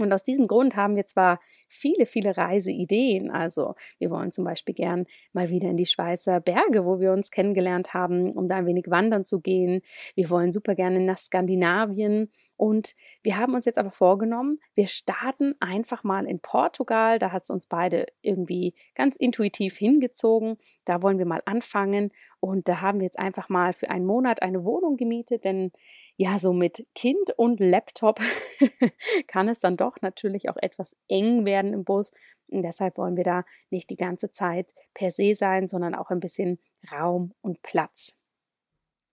Und 0.00 0.12
aus 0.12 0.22
diesem 0.22 0.48
Grund 0.48 0.76
haben 0.76 0.96
wir 0.96 1.06
zwar 1.06 1.40
viele, 1.70 2.04
viele 2.04 2.36
Reiseideen. 2.36 3.30
Also 3.30 3.74
wir 3.98 4.10
wollen 4.10 4.30
zum 4.32 4.44
Beispiel 4.44 4.74
gern 4.74 5.06
mal 5.32 5.48
wieder 5.48 5.70
in 5.70 5.76
die 5.76 5.86
Schweizer 5.86 6.40
Berge, 6.40 6.84
wo 6.84 7.00
wir 7.00 7.12
uns 7.12 7.30
kennengelernt 7.30 7.94
haben, 7.94 8.34
um 8.36 8.48
da 8.48 8.56
ein 8.56 8.66
wenig 8.66 8.90
wandern 8.90 9.24
zu 9.24 9.40
gehen. 9.40 9.80
Wir 10.14 10.28
wollen 10.28 10.52
super 10.52 10.74
gerne 10.74 11.00
nach 11.00 11.18
Skandinavien 11.18 12.30
und 12.60 12.94
wir 13.22 13.38
haben 13.38 13.54
uns 13.54 13.64
jetzt 13.64 13.78
aber 13.78 13.90
vorgenommen, 13.90 14.60
wir 14.74 14.86
starten 14.86 15.54
einfach 15.60 16.04
mal 16.04 16.26
in 16.26 16.40
Portugal. 16.40 17.18
Da 17.18 17.32
hat 17.32 17.44
es 17.44 17.50
uns 17.50 17.66
beide 17.66 18.04
irgendwie 18.20 18.74
ganz 18.94 19.16
intuitiv 19.16 19.78
hingezogen. 19.78 20.58
Da 20.84 21.00
wollen 21.00 21.16
wir 21.16 21.24
mal 21.24 21.40
anfangen. 21.46 22.10
Und 22.38 22.68
da 22.68 22.82
haben 22.82 23.00
wir 23.00 23.04
jetzt 23.04 23.18
einfach 23.18 23.48
mal 23.48 23.72
für 23.72 23.88
einen 23.88 24.04
Monat 24.04 24.42
eine 24.42 24.64
Wohnung 24.66 24.98
gemietet, 24.98 25.46
denn 25.46 25.72
ja, 26.16 26.38
so 26.38 26.52
mit 26.52 26.86
Kind 26.94 27.30
und 27.36 27.60
Laptop 27.60 28.18
kann 29.26 29.48
es 29.48 29.60
dann 29.60 29.78
doch 29.78 29.96
natürlich 30.02 30.50
auch 30.50 30.56
etwas 30.56 30.94
eng 31.08 31.46
werden 31.46 31.59
im 31.68 31.84
Bus. 31.84 32.12
Und 32.48 32.62
deshalb 32.62 32.98
wollen 32.98 33.16
wir 33.16 33.24
da 33.24 33.44
nicht 33.70 33.90
die 33.90 33.96
ganze 33.96 34.30
Zeit 34.30 34.74
per 34.94 35.10
se 35.10 35.34
sein, 35.34 35.68
sondern 35.68 35.94
auch 35.94 36.10
ein 36.10 36.20
bisschen 36.20 36.58
Raum 36.90 37.32
und 37.42 37.62
Platz. 37.62 38.20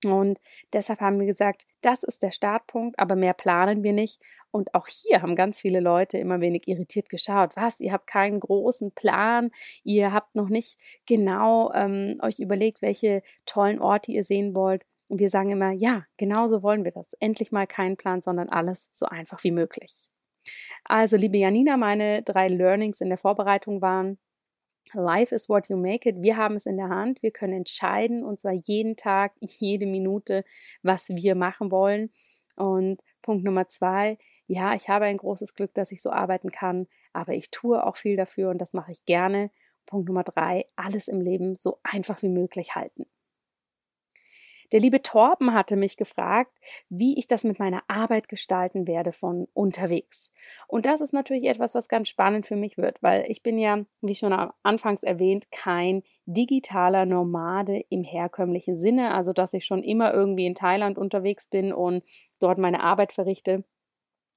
Und 0.06 0.40
deshalb 0.74 1.02
haben 1.02 1.20
wir 1.20 1.26
gesagt, 1.26 1.66
das 1.82 2.04
ist 2.04 2.22
der 2.22 2.32
Startpunkt, 2.32 3.00
aber 3.00 3.16
mehr 3.16 3.34
planen 3.34 3.84
wir 3.84 3.94
nicht. 3.94 4.22
Und 4.52 4.74
auch 4.76 4.88
hier 4.88 5.22
haben 5.22 5.36
ganz 5.36 5.60
viele 5.60 5.80
Leute 5.80 6.18
immer 6.18 6.40
wenig 6.40 6.68
irritiert 6.68 7.10
geschaut. 7.10 7.56
Was? 7.56 7.80
Ihr 7.80 7.92
habt 7.92 8.08
keinen 8.08 8.40
großen 8.40 8.92
Plan, 8.92 9.52
ihr 9.84 10.14
habt 10.14 10.36
noch 10.36 10.50
nicht 10.50 10.80
genau 11.06 11.72
ähm, 11.74 12.20
euch 12.22 12.40
überlegt, 12.40 12.82
welche 12.82 13.24
tollen 13.46 13.80
Orte 13.80 14.12
ihr 14.12 14.24
sehen 14.24 14.54
wollt. 14.56 14.86
Und 15.10 15.20
wir 15.20 15.30
sagen 15.30 15.50
immer, 15.50 15.72
ja, 15.72 16.06
genauso 16.18 16.64
wollen 16.64 16.84
wir 16.84 16.92
das. 16.92 17.14
Endlich 17.20 17.52
mal 17.52 17.66
keinen 17.66 17.98
Plan, 17.98 18.22
sondern 18.22 18.50
alles 18.50 18.90
so 18.92 19.06
einfach 19.06 19.44
wie 19.44 19.52
möglich. 19.52 20.10
Also, 20.84 21.18
liebe 21.18 21.38
Janina, 21.38 21.78
meine 21.78 22.24
drei 22.24 22.48
Learnings 22.48 23.02
in 23.02 23.10
der 23.10 23.18
Vorbereitung 23.18 23.82
waren, 23.82 24.18
Life 24.94 25.36
is 25.36 25.50
what 25.50 25.68
you 25.70 25.78
make 25.78 26.08
it. 26.08 26.22
Wir 26.22 26.38
haben 26.38 26.56
es 26.56 26.66
in 26.66 26.78
der 26.78 26.90
Hand. 26.90 27.22
Wir 27.22 27.32
können 27.32 27.54
entscheiden 27.54 28.24
und 28.24 28.40
zwar 28.40 28.54
jeden 28.54 28.96
Tag, 28.96 29.34
jede 29.40 29.86
Minute, 29.86 30.44
was 30.82 31.10
wir 31.10 31.36
machen 31.36 31.72
wollen. 31.72 32.12
Und 32.56 33.02
Punkt 33.22 33.44
Nummer 33.44 33.68
zwei, 33.68 34.18
ja, 34.48 34.74
ich 34.74 34.88
habe 34.90 35.06
ein 35.06 35.18
großes 35.18 35.54
Glück, 35.54 35.74
dass 35.74 35.92
ich 35.92 36.02
so 36.02 36.10
arbeiten 36.10 36.52
kann, 36.52 36.88
aber 37.14 37.34
ich 37.34 37.52
tue 37.52 37.86
auch 37.86 37.98
viel 37.98 38.16
dafür 38.16 38.50
und 38.50 38.60
das 38.60 38.74
mache 38.74 38.92
ich 38.92 39.06
gerne. 39.06 39.52
Punkt 39.86 40.08
Nummer 40.08 40.24
drei, 40.24 40.66
alles 40.76 41.08
im 41.08 41.22
Leben 41.22 41.56
so 41.56 41.80
einfach 41.84 42.22
wie 42.22 42.30
möglich 42.30 42.76
halten. 42.76 43.06
Der 44.72 44.80
liebe 44.82 45.02
Torben 45.02 45.54
hatte 45.54 45.76
mich 45.76 45.96
gefragt, 45.96 46.52
wie 46.90 47.18
ich 47.18 47.28
das 47.28 47.44
mit 47.44 47.60
meiner 47.60 47.84
Arbeit 47.88 48.28
gestalten 48.28 48.86
werde 48.86 49.12
von 49.14 49.48
unterwegs. 49.54 50.32
Und 50.68 50.86
das 50.86 51.00
ist 51.00 51.14
natürlich 51.14 51.46
etwas, 51.46 51.74
was 51.74 51.88
ganz 51.88 52.10
spannend 52.10 52.46
für 52.46 52.58
mich 52.58 52.78
wird, 52.78 53.02
weil 53.02 53.26
ich 53.30 53.44
bin 53.44 53.58
ja, 53.58 53.86
wie 54.02 54.16
schon 54.16 54.34
anfangs 54.64 55.04
erwähnt, 55.04 55.52
kein 55.52 56.04
digitaler 56.26 57.06
Nomade 57.06 57.86
im 57.90 58.04
herkömmlichen 58.04 58.78
Sinne, 58.78 59.14
also 59.14 59.32
dass 59.32 59.54
ich 59.54 59.66
schon 59.66 59.84
immer 59.84 60.14
irgendwie 60.14 60.46
in 60.46 60.56
Thailand 60.56 60.98
unterwegs 60.98 61.48
bin 61.48 61.72
und 61.72 62.04
dort 62.40 62.58
meine 62.58 62.82
Arbeit 62.82 63.14
verrichte 63.14 63.64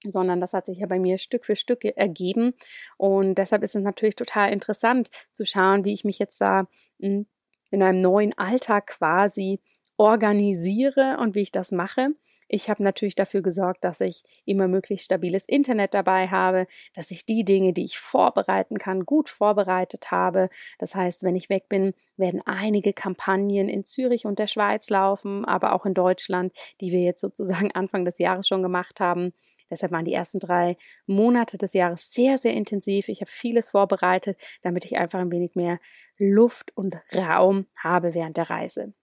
sondern 0.05 0.41
das 0.41 0.55
hat 0.55 0.67
sich 0.67 0.79
ja 0.79 0.87
bei 0.87 0.99
mir 0.99 1.19
Stück 1.19 1.45
für 1.45 1.57
Stück 1.57 1.85
ergeben. 1.85 2.55
Und 2.97 3.37
deshalb 3.37 3.63
ist 3.63 3.77
es 3.77 3.83
natürlich 3.83 4.17
total 4.17 4.53
interessant 4.53 5.11
zu 5.33 5.45
schauen, 5.45 5.85
wie 5.85 5.93
ich 5.93 6.05
mich 6.05 6.19
jetzt 6.19 6.41
da 6.41 6.69
hm, 7.01 7.27
in 7.71 7.83
einem 7.83 7.99
neuen 7.99 8.37
Alltag 8.37 8.87
quasi 8.87 9.61
organisiere 10.01 11.19
und 11.21 11.35
wie 11.35 11.43
ich 11.43 11.53
das 11.53 11.73
mache. 11.73 12.15
Ich 12.49 12.71
habe 12.71 12.83
natürlich 12.83 13.15
dafür 13.15 13.43
gesorgt, 13.43 13.85
dass 13.85 14.01
ich 14.01 14.23
immer 14.47 14.67
möglichst 14.67 15.05
stabiles 15.05 15.45
Internet 15.45 15.93
dabei 15.93 16.29
habe, 16.29 16.67
dass 16.95 17.11
ich 17.11 17.27
die 17.27 17.45
Dinge, 17.45 17.75
die 17.75 17.85
ich 17.85 17.99
vorbereiten 17.99 18.79
kann, 18.79 19.05
gut 19.05 19.29
vorbereitet 19.29 20.11
habe. 20.11 20.49
Das 20.79 20.95
heißt, 20.95 21.23
wenn 21.23 21.37
ich 21.37 21.51
weg 21.51 21.69
bin, 21.69 21.93
werden 22.17 22.41
einige 22.47 22.95
Kampagnen 22.95 23.69
in 23.69 23.85
Zürich 23.85 24.25
und 24.25 24.39
der 24.39 24.47
Schweiz 24.47 24.89
laufen, 24.89 25.45
aber 25.45 25.75
auch 25.75 25.85
in 25.85 25.93
Deutschland, 25.93 26.55
die 26.81 26.93
wir 26.93 27.03
jetzt 27.03 27.21
sozusagen 27.21 27.71
Anfang 27.75 28.07
des 28.07 28.17
Jahres 28.19 28.49
schon 28.49 28.63
gemacht 28.63 29.01
haben. 29.01 29.35
Deshalb 29.69 29.93
waren 29.93 30.07
die 30.07 30.15
ersten 30.15 30.39
drei 30.39 30.79
Monate 31.07 31.59
des 31.59 31.75
Jahres 31.75 32.11
sehr, 32.11 32.39
sehr 32.39 32.55
intensiv. 32.55 33.11
Ich 33.11 33.21
habe 33.21 33.31
vieles 33.31 33.69
vorbereitet, 33.69 34.39
damit 34.63 34.87
ich 34.87 34.97
einfach 34.97 35.19
ein 35.19 35.31
wenig 35.31 35.57
mehr 35.57 35.79
Luft 36.17 36.75
und 36.75 36.97
Raum 37.15 37.67
habe 37.77 38.15
während 38.15 38.39
der 38.39 38.49
Reise. 38.49 38.95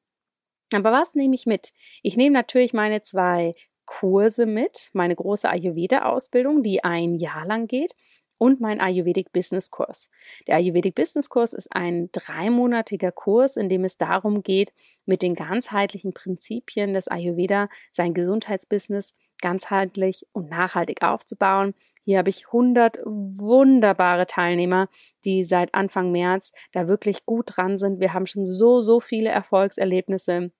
Aber 0.73 0.91
was 0.91 1.15
nehme 1.15 1.35
ich 1.35 1.45
mit? 1.45 1.71
Ich 2.03 2.17
nehme 2.17 2.33
natürlich 2.33 2.73
meine 2.73 3.01
zwei 3.01 3.53
Kurse 3.85 4.45
mit, 4.45 4.89
meine 4.93 5.15
große 5.15 5.49
Ayurveda-Ausbildung, 5.49 6.61
die 6.61 6.83
ein 6.83 7.15
Jahr 7.15 7.45
lang 7.45 7.67
geht, 7.67 7.95
und 8.37 8.61
mein 8.61 8.79
Ayurvedic 8.79 9.31
Business 9.31 9.71
Kurs. 9.71 10.09
Der 10.47 10.55
Ayurvedic 10.55 10.95
Business 10.95 11.29
Kurs 11.29 11.53
ist 11.53 11.73
ein 11.75 12.09
dreimonatiger 12.11 13.11
Kurs, 13.11 13.57
in 13.57 13.69
dem 13.69 13.83
es 13.83 13.97
darum 13.97 14.43
geht, 14.43 14.73
mit 15.05 15.21
den 15.21 15.33
ganzheitlichen 15.33 16.13
Prinzipien 16.13 16.93
des 16.93 17.07
Ayurveda 17.07 17.69
sein 17.91 18.13
Gesundheitsbusiness 18.13 19.13
ganzheitlich 19.41 20.25
und 20.31 20.49
nachhaltig 20.49 21.03
aufzubauen. 21.03 21.73
Hier 22.03 22.19
habe 22.19 22.29
ich 22.29 22.47
100 22.47 22.99
wunderbare 23.05 24.25
Teilnehmer, 24.25 24.87
die 25.25 25.43
seit 25.43 25.73
Anfang 25.73 26.11
März 26.11 26.53
da 26.71 26.87
wirklich 26.87 27.25
gut 27.25 27.57
dran 27.57 27.77
sind. 27.77 27.99
Wir 27.99 28.13
haben 28.13 28.27
schon 28.27 28.45
so, 28.45 28.81
so 28.81 28.99
viele 28.99 29.29
Erfolgserlebnisse 29.29 30.51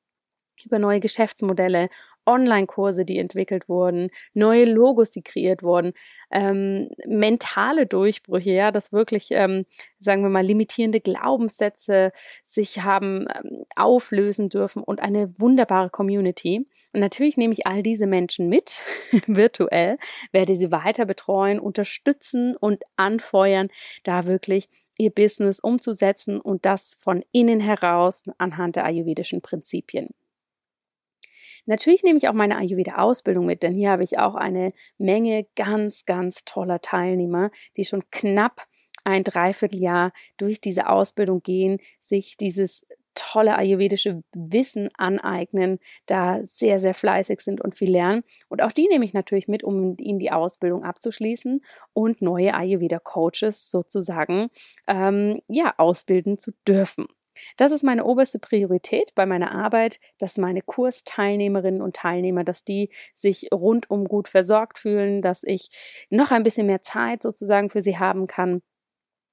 über 0.66 0.80
neue 0.80 1.00
Geschäftsmodelle, 1.00 1.90
Online-Kurse, 2.28 3.06
die 3.06 3.18
entwickelt 3.18 3.70
wurden, 3.70 4.10
neue 4.34 4.66
Logos, 4.66 5.10
die 5.10 5.24
kreiert 5.24 5.64
wurden, 5.64 5.94
ähm, 6.32 6.90
mentale 7.08 7.88
Durchbrüche, 7.88 8.52
ja, 8.52 8.72
dass 8.72 8.92
wirklich, 8.92 9.30
ähm, 9.32 9.66
sagen 9.98 10.22
wir 10.22 10.30
mal, 10.30 10.46
limitierende 10.46 11.00
Glaubenssätze 11.00 12.12
sich 12.44 12.84
haben 12.84 13.26
ähm, 13.34 13.64
auflösen 13.76 14.50
dürfen 14.50 14.84
und 14.84 15.02
eine 15.02 15.40
wunderbare 15.40 15.90
Community. 15.90 16.68
Und 16.94 17.00
natürlich 17.00 17.38
nehme 17.38 17.54
ich 17.54 17.66
all 17.66 17.82
diese 17.82 18.08
Menschen 18.08 18.50
mit, 18.50 18.84
virtuell, 19.28 19.98
werde 20.32 20.56
sie 20.56 20.72
weiter 20.72 21.06
betreuen, 21.06 21.60
unterstützen 21.60 22.56
und 22.60 22.84
anfeuern, 22.96 23.70
da 24.04 24.26
wirklich 24.26 24.70
ihr 24.98 25.12
Business 25.12 25.60
umzusetzen 25.60 26.40
und 26.42 26.66
das 26.66 26.98
von 27.00 27.24
innen 27.32 27.60
heraus 27.60 28.24
anhand 28.38 28.76
der 28.76 28.86
ayurvedischen 28.86 29.42
Prinzipien. 29.42 30.10
Natürlich 31.68 32.02
nehme 32.02 32.18
ich 32.18 32.30
auch 32.30 32.34
meine 32.34 32.58
Ayurveda-Ausbildung 32.58 33.46
mit, 33.46 33.62
denn 33.62 33.76
hier 33.76 33.92
habe 33.92 34.04
ich 34.04 34.18
auch 34.20 34.36
eine 34.36 34.70
Menge 34.98 35.46
ganz, 35.56 36.06
ganz 36.06 36.46
toller 36.46 36.82
Teilnehmer, 36.82 37.52
die 37.76 37.86
schon 37.86 38.04
knapp 38.10 38.66
ein 39.04 39.24
Dreivierteljahr 39.24 40.12
durch 40.38 40.60
diese 40.62 40.90
Ausbildung 40.90 41.42
gehen, 41.44 41.80
sich 42.00 42.38
dieses 42.38 42.86
tolle 43.16 43.58
ayurvedische 43.58 44.24
Wissen 44.34 44.90
aneignen, 44.98 45.80
da 46.06 46.40
sehr, 46.46 46.80
sehr 46.80 46.94
fleißig 46.94 47.42
sind 47.42 47.62
und 47.62 47.76
viel 47.78 47.92
lernen. 47.92 48.24
Und 48.48 48.62
auch 48.62 48.72
die 48.72 48.88
nehme 48.88 49.06
ich 49.06 49.14
natürlich 49.14 49.48
mit, 49.48 49.64
um 49.64 49.96
ihnen 50.00 50.20
die 50.20 50.32
Ausbildung 50.32 50.84
abzuschließen 50.84 51.62
und 51.94 52.22
neue 52.22 52.54
Ayurveda-Coaches 52.54 53.72
sozusagen 53.72 54.50
ähm, 54.88 55.42
ja, 55.48 55.74
ausbilden 55.78 56.38
zu 56.38 56.52
dürfen. 56.68 57.08
Das 57.58 57.72
ist 57.72 57.84
meine 57.84 58.06
oberste 58.06 58.40
Priorität 58.40 59.14
bei 59.16 59.26
meiner 59.26 59.52
Arbeit, 59.52 60.00
dass 60.18 60.38
meine 60.38 60.62
Kursteilnehmerinnen 60.62 61.82
und 61.82 61.96
Teilnehmer, 61.96 62.44
dass 62.44 62.64
die 62.64 62.90
sich 63.14 63.50
rundum 63.54 64.06
gut 64.06 64.28
versorgt 64.28 64.80
fühlen, 64.80 65.22
dass 65.22 65.44
ich 65.44 65.70
noch 66.10 66.32
ein 66.32 66.44
bisschen 66.44 66.68
mehr 66.68 66.82
Zeit 66.82 67.24
sozusagen 67.24 67.70
für 67.70 67.82
sie 67.82 67.98
haben 67.98 68.28
kann 68.28 68.62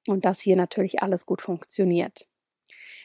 und 0.07 0.25
dass 0.25 0.41
hier 0.41 0.57
natürlich 0.57 1.03
alles 1.03 1.27
gut 1.27 1.43
funktioniert. 1.43 2.27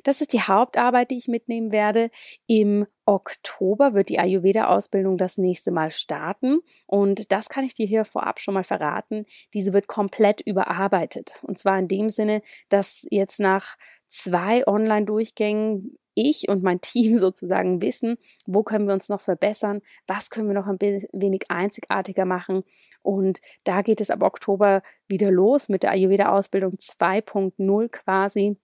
Das 0.03 0.21
ist 0.21 0.33
die 0.33 0.41
Hauptarbeit, 0.41 1.11
die 1.11 1.17
ich 1.17 1.27
mitnehmen 1.27 1.71
werde. 1.71 2.09
Im 2.47 2.87
Oktober 3.05 3.93
wird 3.93 4.09
die 4.09 4.19
Ayurveda-Ausbildung 4.19 5.17
das 5.17 5.37
nächste 5.37 5.71
Mal 5.71 5.91
starten. 5.91 6.59
Und 6.85 7.31
das 7.31 7.49
kann 7.49 7.65
ich 7.65 7.73
dir 7.73 7.85
hier 7.85 8.05
vorab 8.05 8.39
schon 8.39 8.53
mal 8.53 8.63
verraten. 8.63 9.25
Diese 9.53 9.73
wird 9.73 9.87
komplett 9.87 10.41
überarbeitet. 10.41 11.33
Und 11.41 11.57
zwar 11.57 11.77
in 11.77 11.87
dem 11.87 12.09
Sinne, 12.09 12.41
dass 12.69 13.05
jetzt 13.09 13.39
nach 13.39 13.77
zwei 14.09 14.67
Online-Durchgängen 14.67 15.97
ich 16.15 16.49
und 16.49 16.63
mein 16.63 16.81
Team 16.81 17.15
sozusagen 17.15 17.81
wissen, 17.81 18.17
wo 18.45 18.63
können 18.63 18.87
wir 18.87 18.93
uns 18.93 19.09
noch 19.09 19.21
verbessern, 19.21 19.81
was 20.07 20.29
können 20.29 20.47
wir 20.47 20.55
noch 20.55 20.67
ein 20.67 20.79
wenig 20.79 21.43
einzigartiger 21.49 22.25
machen. 22.25 22.63
Und 23.01 23.39
da 23.63 23.81
geht 23.81 24.01
es 24.01 24.09
ab 24.09 24.21
Oktober 24.23 24.81
wieder 25.07 25.31
los 25.31 25.69
mit 25.69 25.83
der 25.83 25.91
Ayurveda-Ausbildung 25.91 26.73
2.0 26.73 27.89
quasi 27.89 28.57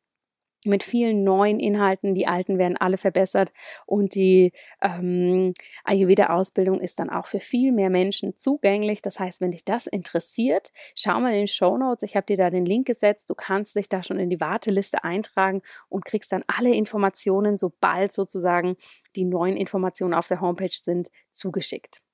mit 0.65 0.83
vielen 0.83 1.23
neuen 1.23 1.59
Inhalten. 1.59 2.15
Die 2.15 2.27
alten 2.27 2.57
werden 2.57 2.77
alle 2.77 2.97
verbessert 2.97 3.51
und 3.85 4.15
die 4.15 4.51
ähm, 4.81 5.53
Ayurveda-Ausbildung 5.83 6.79
ist 6.79 6.99
dann 6.99 7.09
auch 7.09 7.27
für 7.27 7.39
viel 7.39 7.71
mehr 7.71 7.89
Menschen 7.89 8.35
zugänglich. 8.35 9.01
Das 9.01 9.19
heißt, 9.19 9.41
wenn 9.41 9.51
dich 9.51 9.65
das 9.65 9.87
interessiert, 9.87 10.71
schau 10.95 11.19
mal 11.19 11.31
in 11.31 11.39
den 11.39 11.47
Show 11.47 11.77
Notes. 11.77 12.03
Ich 12.03 12.15
habe 12.15 12.25
dir 12.25 12.37
da 12.37 12.49
den 12.49 12.65
Link 12.65 12.87
gesetzt. 12.87 13.29
Du 13.29 13.35
kannst 13.35 13.75
dich 13.75 13.89
da 13.89 14.03
schon 14.03 14.19
in 14.19 14.29
die 14.29 14.39
Warteliste 14.39 15.03
eintragen 15.03 15.61
und 15.89 16.05
kriegst 16.05 16.31
dann 16.31 16.43
alle 16.47 16.73
Informationen, 16.73 17.57
sobald 17.57 18.13
sozusagen 18.13 18.75
die 19.15 19.25
neuen 19.25 19.57
Informationen 19.57 20.13
auf 20.13 20.27
der 20.27 20.41
Homepage 20.41 20.69
sind, 20.71 21.09
zugeschickt. 21.31 22.04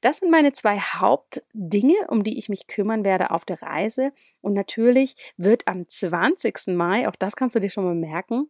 Das 0.00 0.18
sind 0.18 0.30
meine 0.30 0.52
zwei 0.52 0.78
Hauptdinge, 0.78 1.94
um 2.08 2.24
die 2.24 2.38
ich 2.38 2.48
mich 2.48 2.66
kümmern 2.66 3.04
werde 3.04 3.30
auf 3.30 3.44
der 3.44 3.62
Reise. 3.62 4.12
Und 4.40 4.54
natürlich 4.54 5.32
wird 5.36 5.68
am 5.68 5.88
20. 5.88 6.68
Mai, 6.68 7.08
auch 7.08 7.16
das 7.16 7.36
kannst 7.36 7.54
du 7.54 7.60
dir 7.60 7.70
schon 7.70 7.84
mal 7.84 7.94
merken, 7.94 8.48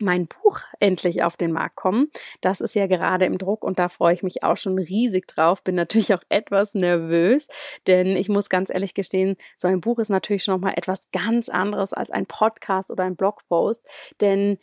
mein 0.00 0.26
Buch 0.26 0.60
endlich 0.80 1.22
auf 1.22 1.36
den 1.36 1.52
Markt 1.52 1.76
kommen. 1.76 2.10
Das 2.40 2.60
ist 2.60 2.74
ja 2.74 2.86
gerade 2.86 3.24
im 3.24 3.38
Druck 3.38 3.64
und 3.64 3.78
da 3.78 3.88
freue 3.88 4.14
ich 4.14 4.22
mich 4.22 4.42
auch 4.42 4.56
schon 4.56 4.78
riesig 4.78 5.26
drauf. 5.26 5.62
Bin 5.62 5.74
natürlich 5.74 6.12
auch 6.14 6.22
etwas 6.28 6.74
nervös, 6.74 7.48
denn 7.86 8.08
ich 8.08 8.28
muss 8.28 8.48
ganz 8.48 8.70
ehrlich 8.70 8.94
gestehen, 8.94 9.36
so 9.56 9.68
ein 9.68 9.80
Buch 9.80 9.98
ist 9.98 10.10
natürlich 10.10 10.44
schon 10.44 10.54
nochmal 10.54 10.74
etwas 10.76 11.10
ganz 11.12 11.48
anderes 11.48 11.92
als 11.92 12.10
ein 12.10 12.26
Podcast 12.26 12.90
oder 12.90 13.04
ein 13.04 13.16
Blogpost, 13.16 13.86
denn 14.20 14.58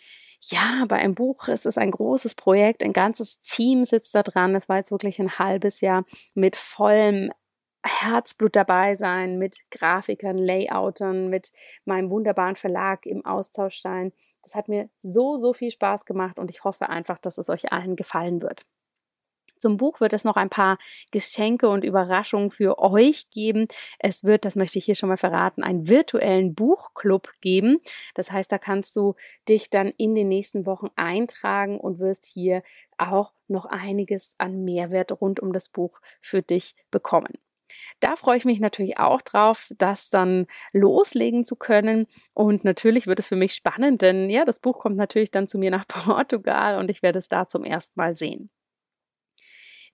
ja, 0.49 0.85
bei 0.87 0.97
einem 0.97 1.13
Buch 1.13 1.47
ist 1.47 1.65
es 1.65 1.77
ein 1.77 1.91
großes 1.91 2.35
Projekt, 2.35 2.83
ein 2.83 2.93
ganzes 2.93 3.39
Team 3.41 3.83
sitzt 3.83 4.13
da 4.15 4.23
dran. 4.23 4.55
Es 4.55 4.67
war 4.67 4.77
jetzt 4.77 4.91
wirklich 4.91 5.19
ein 5.19 5.39
halbes 5.39 5.81
Jahr 5.81 6.05
mit 6.33 6.55
vollem 6.55 7.31
Herzblut 7.85 8.55
dabei 8.55 8.95
sein, 8.95 9.37
mit 9.37 9.57
Grafikern, 9.71 10.37
Layoutern, 10.37 11.29
mit 11.29 11.51
meinem 11.85 12.09
wunderbaren 12.09 12.55
Verlag 12.55 13.05
im 13.05 13.25
Austausch 13.25 13.81
sein. 13.81 14.13
Das 14.41 14.55
hat 14.55 14.67
mir 14.67 14.89
so, 15.01 15.37
so 15.37 15.53
viel 15.53 15.71
Spaß 15.71 16.05
gemacht 16.05 16.39
und 16.39 16.49
ich 16.51 16.63
hoffe 16.63 16.89
einfach, 16.89 17.17
dass 17.19 17.37
es 17.37 17.49
euch 17.49 17.71
allen 17.71 17.95
gefallen 17.95 18.41
wird. 18.41 18.65
Zum 19.63 19.77
Buch 19.77 20.01
wird 20.01 20.11
es 20.11 20.25
noch 20.25 20.35
ein 20.35 20.49
paar 20.49 20.77
Geschenke 21.11 21.69
und 21.69 21.85
Überraschungen 21.85 22.51
für 22.51 22.79
euch 22.79 23.29
geben. 23.29 23.69
Es 23.97 24.25
wird, 24.25 24.43
das 24.43 24.57
möchte 24.57 24.77
ich 24.77 24.83
hier 24.83 24.95
schon 24.95 25.07
mal 25.07 25.15
verraten, 25.15 25.63
einen 25.63 25.87
virtuellen 25.87 26.53
Buchclub 26.53 27.31
geben. 27.39 27.79
Das 28.13 28.29
heißt, 28.29 28.51
da 28.51 28.57
kannst 28.57 28.93
du 28.97 29.15
dich 29.47 29.69
dann 29.69 29.87
in 29.87 30.15
den 30.15 30.27
nächsten 30.27 30.65
Wochen 30.65 30.87
eintragen 30.97 31.79
und 31.79 31.99
wirst 31.99 32.25
hier 32.25 32.61
auch 32.97 33.31
noch 33.47 33.63
einiges 33.63 34.35
an 34.37 34.65
Mehrwert 34.65 35.21
rund 35.21 35.39
um 35.39 35.53
das 35.53 35.69
Buch 35.69 36.01
für 36.19 36.41
dich 36.41 36.75
bekommen. 36.91 37.31
Da 38.01 38.17
freue 38.17 38.35
ich 38.35 38.43
mich 38.43 38.59
natürlich 38.59 38.99
auch 38.99 39.21
drauf, 39.21 39.71
das 39.77 40.09
dann 40.09 40.45
loslegen 40.73 41.45
zu 41.45 41.55
können. 41.55 42.07
Und 42.33 42.65
natürlich 42.65 43.07
wird 43.07 43.19
es 43.19 43.29
für 43.29 43.37
mich 43.37 43.53
spannend, 43.53 44.01
denn 44.01 44.29
ja, 44.29 44.43
das 44.43 44.59
Buch 44.59 44.79
kommt 44.79 44.97
natürlich 44.97 45.31
dann 45.31 45.47
zu 45.47 45.57
mir 45.57 45.71
nach 45.71 45.87
Portugal 45.87 46.77
und 46.79 46.91
ich 46.91 47.01
werde 47.01 47.19
es 47.19 47.29
da 47.29 47.47
zum 47.47 47.63
ersten 47.63 47.97
Mal 47.97 48.13
sehen. 48.13 48.49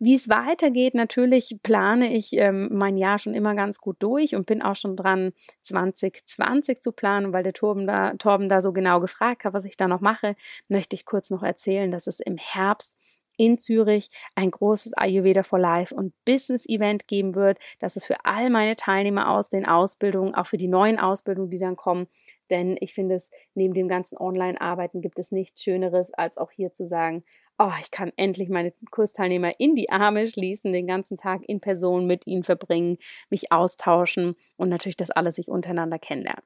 Wie 0.01 0.15
es 0.15 0.29
weitergeht, 0.29 0.93
natürlich 0.93 1.57
plane 1.61 2.13
ich 2.13 2.31
ähm, 2.33 2.69
mein 2.71 2.95
Jahr 2.95 3.19
schon 3.19 3.33
immer 3.33 3.53
ganz 3.53 3.79
gut 3.79 3.97
durch 3.99 4.33
und 4.33 4.45
bin 4.45 4.61
auch 4.61 4.77
schon 4.77 4.95
dran, 4.95 5.33
2020 5.63 6.81
zu 6.81 6.93
planen, 6.93 7.33
weil 7.33 7.43
der 7.43 7.51
Torben 7.51 7.85
da, 7.85 8.13
Torben 8.13 8.47
da 8.47 8.61
so 8.61 8.71
genau 8.71 9.01
gefragt 9.01 9.43
hat, 9.43 9.53
was 9.53 9.65
ich 9.65 9.75
da 9.75 9.89
noch 9.89 9.99
mache, 9.99 10.35
möchte 10.69 10.95
ich 10.95 11.05
kurz 11.05 11.29
noch 11.29 11.43
erzählen, 11.43 11.91
dass 11.91 12.07
es 12.07 12.21
im 12.21 12.37
Herbst 12.37 12.95
in 13.35 13.57
Zürich 13.57 14.09
ein 14.35 14.51
großes 14.51 14.93
Ayurveda 14.93 15.43
for 15.43 15.59
Life 15.59 15.93
und 15.93 16.13
Business 16.23 16.65
Event 16.67 17.07
geben 17.07 17.35
wird. 17.35 17.57
Das 17.79 17.95
ist 17.97 18.05
für 18.05 18.17
all 18.23 18.49
meine 18.49 18.75
Teilnehmer 18.77 19.29
aus 19.29 19.49
den 19.49 19.65
Ausbildungen, 19.65 20.33
auch 20.33 20.45
für 20.45 20.57
die 20.57 20.67
neuen 20.67 20.97
Ausbildungen, 20.99 21.49
die 21.49 21.57
dann 21.57 21.75
kommen. 21.75 22.07
Denn 22.49 22.77
ich 22.79 22.93
finde 22.93 23.15
es, 23.15 23.31
neben 23.53 23.73
dem 23.73 23.87
ganzen 23.87 24.17
Online-Arbeiten 24.17 25.01
gibt 25.01 25.19
es 25.19 25.31
nichts 25.31 25.63
Schöneres, 25.63 26.13
als 26.13 26.37
auch 26.37 26.51
hier 26.51 26.73
zu 26.73 26.83
sagen, 26.85 27.23
oh, 27.59 27.71
ich 27.81 27.91
kann 27.91 28.11
endlich 28.15 28.49
meine 28.49 28.73
Kursteilnehmer 28.89 29.59
in 29.59 29.75
die 29.75 29.89
Arme 29.89 30.27
schließen, 30.27 30.71
den 30.71 30.87
ganzen 30.87 31.17
Tag 31.17 31.41
in 31.45 31.59
Person 31.59 32.07
mit 32.07 32.25
ihnen 32.25 32.43
verbringen, 32.43 32.97
mich 33.29 33.51
austauschen 33.51 34.35
und 34.55 34.69
natürlich 34.69 34.95
das 34.95 35.11
alles 35.11 35.35
sich 35.35 35.49
untereinander 35.49 35.99
kennenlernen. 35.99 36.43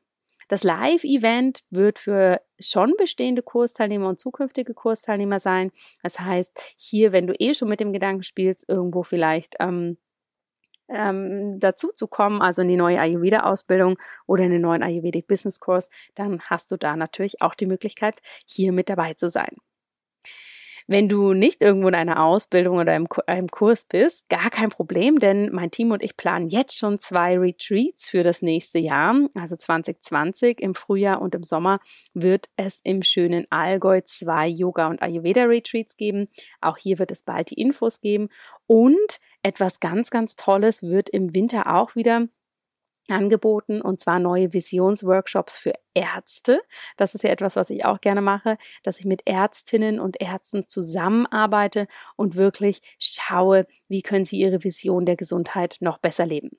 Das 0.50 0.64
Live-Event 0.64 1.64
wird 1.70 2.00
für 2.00 2.42
schon 2.60 2.96
bestehende 2.98 3.44
Kursteilnehmer 3.44 4.10
und 4.10 4.20
zukünftige 4.20 4.74
Kursteilnehmer 4.74 5.40
sein. 5.40 5.72
Das 6.02 6.20
heißt, 6.20 6.76
hier, 6.78 7.12
wenn 7.12 7.28
du 7.28 7.34
eh 7.40 7.54
schon 7.54 7.70
mit 7.70 7.80
dem 7.80 7.94
Gedanken 7.94 8.24
spielst, 8.24 8.68
irgendwo 8.68 9.04
vielleicht 9.04 9.56
ähm, 9.60 9.98
ähm, 10.90 11.60
dazu 11.60 11.92
zu 11.94 12.08
kommen, 12.08 12.42
also 12.42 12.62
in 12.62 12.68
die 12.68 12.76
neue 12.76 13.00
Ayurveda-Ausbildung 13.00 13.98
oder 14.26 14.44
in 14.44 14.52
den 14.52 14.62
neuen 14.62 14.84
Ayurvedic 14.84 15.28
Business 15.28 15.60
Kurs, 15.60 15.90
dann 16.16 16.42
hast 16.42 16.72
du 16.72 16.78
da 16.78 16.96
natürlich 16.98 17.42
auch 17.42 17.56
die 17.56 17.68
Möglichkeit, 17.68 18.20
hier 18.46 18.74
mit 18.74 18.90
dabei 18.90 19.14
zu 19.14 19.30
sein. 19.30 19.56
Wenn 20.88 21.08
du 21.08 21.34
nicht 21.34 21.62
irgendwo 21.62 21.88
in 21.88 21.96
einer 21.96 22.24
Ausbildung 22.24 22.78
oder 22.78 22.92
einem 22.92 23.50
Kurs 23.50 23.86
bist, 23.86 24.28
gar 24.30 24.50
kein 24.50 24.70
Problem, 24.70 25.20
denn 25.20 25.50
mein 25.54 25.72
Team 25.72 25.92
und 25.92 26.04
ich 26.04 26.18
planen 26.18 26.50
jetzt 26.50 26.78
schon 26.78 27.00
zwei 27.00 27.38
Retreats 27.38 28.10
für 28.10 28.24
das 28.24 28.42
nächste 28.42 28.80
Jahr. 28.80 29.16
Also 29.36 29.56
2020 29.56 30.62
im 30.62 30.76
Frühjahr 30.76 31.22
und 31.22 31.36
im 31.36 31.44
Sommer 31.44 31.80
wird 32.14 32.50
es 32.58 32.82
im 32.84 33.02
schönen 33.04 33.46
Allgäu 33.50 34.02
zwei 34.04 34.48
Yoga- 34.48 34.88
und 34.88 35.02
Ayurveda-Retreats 35.02 35.96
geben. 35.96 36.28
Auch 36.62 36.78
hier 36.78 37.00
wird 37.00 37.12
es 37.12 37.24
bald 37.24 37.52
die 37.52 37.62
Infos 37.62 38.02
geben. 38.02 38.30
Und 38.68 39.20
etwas 39.42 39.80
ganz, 39.80 40.10
ganz 40.10 40.36
Tolles 40.36 40.84
wird 40.84 41.10
im 41.10 41.34
Winter 41.34 41.74
auch 41.76 41.96
wieder 41.96 42.28
angeboten 43.10 43.82
und 43.82 44.00
zwar 44.00 44.20
neue 44.20 44.54
Visionsworkshops 44.54 45.58
für 45.58 45.74
Ärzte. 45.94 46.62
Das 46.98 47.16
ist 47.16 47.24
ja 47.24 47.30
etwas, 47.30 47.56
was 47.56 47.70
ich 47.70 47.86
auch 47.86 48.02
gerne 48.02 48.22
mache, 48.22 48.58
dass 48.84 49.00
ich 49.00 49.06
mit 49.06 49.22
Ärztinnen 49.26 50.00
und 50.00 50.22
Ärzten 50.22 50.68
zusammenarbeite 50.68 51.88
und 52.16 52.36
wirklich 52.36 52.82
schaue, 53.00 53.66
wie 53.88 54.02
können 54.02 54.26
sie 54.26 54.40
ihre 54.40 54.64
Vision 54.64 55.06
der 55.06 55.16
Gesundheit 55.16 55.78
noch 55.82 55.98
besser 55.98 56.26
leben. 56.26 56.52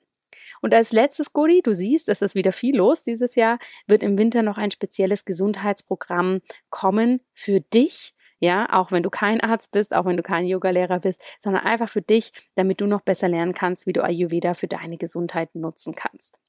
Und 0.61 0.73
als 0.73 0.91
letztes 0.91 1.33
Goodie, 1.33 1.61
du 1.61 1.73
siehst, 1.73 2.09
es 2.09 2.21
ist 2.21 2.35
wieder 2.35 2.51
viel 2.51 2.77
los 2.77 3.03
dieses 3.03 3.35
Jahr, 3.35 3.59
wird 3.87 4.03
im 4.03 4.17
Winter 4.17 4.41
noch 4.41 4.57
ein 4.57 4.71
spezielles 4.71 5.25
Gesundheitsprogramm 5.25 6.41
kommen 6.69 7.21
für 7.33 7.59
dich, 7.59 8.14
ja, 8.45 8.67
auch 8.71 8.91
wenn 8.91 9.03
du 9.03 9.09
kein 9.09 9.41
Arzt 9.41 9.71
bist, 9.71 9.93
auch 9.93 10.05
wenn 10.05 10.17
du 10.17 10.23
kein 10.23 10.45
Yogalehrer 10.45 10.99
bist, 10.99 11.21
sondern 11.41 11.63
einfach 11.63 11.89
für 11.89 12.01
dich, 12.01 12.31
damit 12.55 12.79
du 12.79 12.85
noch 12.85 13.01
besser 13.01 13.27
lernen 13.27 13.53
kannst, 13.53 13.87
wie 13.87 13.93
du 13.93 14.03
Ayurveda 14.03 14.53
für 14.53 14.67
deine 14.67 14.97
Gesundheit 14.97 15.55
nutzen 15.55 15.95
kannst. 15.95 16.39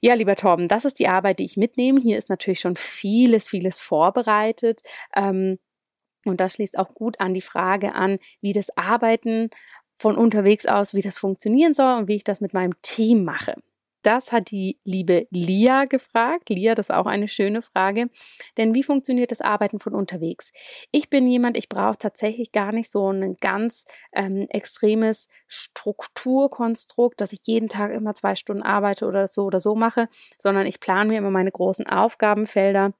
Ja, 0.00 0.14
lieber 0.14 0.36
Torben, 0.36 0.68
das 0.68 0.84
ist 0.84 0.98
die 0.98 1.08
Arbeit, 1.08 1.38
die 1.38 1.44
ich 1.44 1.56
mitnehme. 1.56 2.00
Hier 2.00 2.18
ist 2.18 2.28
natürlich 2.28 2.60
schon 2.60 2.76
vieles, 2.76 3.48
vieles 3.48 3.78
vorbereitet. 3.78 4.82
Ähm, 5.14 5.58
und 6.26 6.40
das 6.40 6.54
schließt 6.54 6.78
auch 6.78 6.94
gut 6.94 7.20
an 7.20 7.34
die 7.34 7.40
Frage 7.40 7.94
an, 7.94 8.18
wie 8.40 8.52
das 8.52 8.76
Arbeiten 8.76 9.50
von 9.96 10.16
unterwegs 10.16 10.66
aus, 10.66 10.94
wie 10.94 11.02
das 11.02 11.18
funktionieren 11.18 11.74
soll 11.74 11.98
und 11.98 12.08
wie 12.08 12.16
ich 12.16 12.24
das 12.24 12.40
mit 12.40 12.54
meinem 12.54 12.74
Team 12.82 13.24
mache. 13.24 13.54
Das 14.02 14.32
hat 14.32 14.50
die 14.50 14.78
liebe 14.84 15.26
Lia 15.30 15.84
gefragt. 15.84 16.48
Lia, 16.48 16.74
das 16.74 16.86
ist 16.86 16.94
auch 16.94 17.06
eine 17.06 17.28
schöne 17.28 17.62
Frage. 17.62 18.10
Denn 18.56 18.74
wie 18.74 18.82
funktioniert 18.82 19.30
das 19.30 19.40
Arbeiten 19.40 19.78
von 19.78 19.94
unterwegs? 19.94 20.52
Ich 20.90 21.08
bin 21.08 21.26
jemand, 21.26 21.56
ich 21.56 21.68
brauche 21.68 21.98
tatsächlich 21.98 22.52
gar 22.52 22.72
nicht 22.72 22.90
so 22.90 23.10
ein 23.10 23.36
ganz 23.40 23.84
ähm, 24.12 24.46
extremes 24.50 25.28
Strukturkonstrukt, 25.46 27.20
dass 27.20 27.32
ich 27.32 27.40
jeden 27.44 27.68
Tag 27.68 27.92
immer 27.92 28.14
zwei 28.14 28.34
Stunden 28.34 28.62
arbeite 28.62 29.06
oder 29.06 29.28
so 29.28 29.44
oder 29.44 29.60
so 29.60 29.74
mache, 29.74 30.08
sondern 30.38 30.66
ich 30.66 30.80
plane 30.80 31.10
mir 31.10 31.18
immer 31.18 31.30
meine 31.30 31.52
großen 31.52 31.86
Aufgabenfelder 31.86 32.92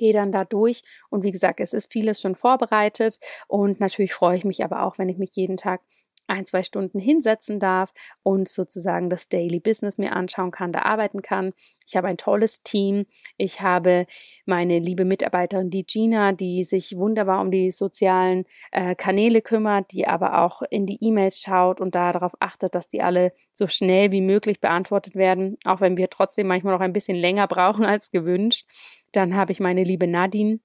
gehe 0.00 0.12
dann 0.14 0.32
da 0.32 0.46
durch 0.46 0.82
und 1.10 1.22
wie 1.24 1.30
gesagt, 1.30 1.60
es 1.60 1.74
ist 1.74 1.92
vieles 1.92 2.22
schon 2.22 2.34
vorbereitet 2.34 3.20
und 3.48 3.80
natürlich 3.80 4.14
freue 4.14 4.38
ich 4.38 4.44
mich 4.44 4.64
aber 4.64 4.82
auch, 4.82 4.96
wenn 4.96 5.10
ich 5.10 5.18
mich 5.18 5.36
jeden 5.36 5.58
Tag 5.58 5.82
ein, 6.30 6.46
zwei 6.46 6.62
Stunden 6.62 6.98
hinsetzen 6.98 7.58
darf 7.58 7.92
und 8.22 8.48
sozusagen 8.48 9.10
das 9.10 9.28
Daily 9.28 9.60
Business 9.60 9.98
mir 9.98 10.14
anschauen 10.14 10.50
kann, 10.50 10.72
da 10.72 10.82
arbeiten 10.82 11.22
kann. 11.22 11.52
Ich 11.86 11.96
habe 11.96 12.08
ein 12.08 12.16
tolles 12.16 12.62
Team. 12.62 13.04
Ich 13.36 13.60
habe 13.60 14.06
meine 14.46 14.78
liebe 14.78 15.04
Mitarbeiterin, 15.04 15.70
die 15.70 15.84
Gina, 15.84 16.32
die 16.32 16.62
sich 16.62 16.96
wunderbar 16.96 17.40
um 17.40 17.50
die 17.50 17.70
sozialen 17.72 18.44
äh, 18.70 18.94
Kanäle 18.94 19.42
kümmert, 19.42 19.92
die 19.92 20.06
aber 20.06 20.42
auch 20.42 20.62
in 20.62 20.86
die 20.86 20.98
E-Mails 21.00 21.40
schaut 21.40 21.80
und 21.80 21.94
darauf 21.94 22.32
achtet, 22.38 22.74
dass 22.74 22.88
die 22.88 23.02
alle 23.02 23.32
so 23.52 23.66
schnell 23.66 24.12
wie 24.12 24.20
möglich 24.20 24.60
beantwortet 24.60 25.16
werden, 25.16 25.56
auch 25.64 25.80
wenn 25.80 25.96
wir 25.96 26.10
trotzdem 26.10 26.46
manchmal 26.46 26.74
noch 26.74 26.80
ein 26.80 26.92
bisschen 26.92 27.16
länger 27.16 27.48
brauchen 27.48 27.84
als 27.84 28.10
gewünscht. 28.10 28.66
Dann 29.12 29.34
habe 29.34 29.50
ich 29.50 29.58
meine 29.58 29.82
liebe 29.82 30.06
Nadine, 30.06 30.60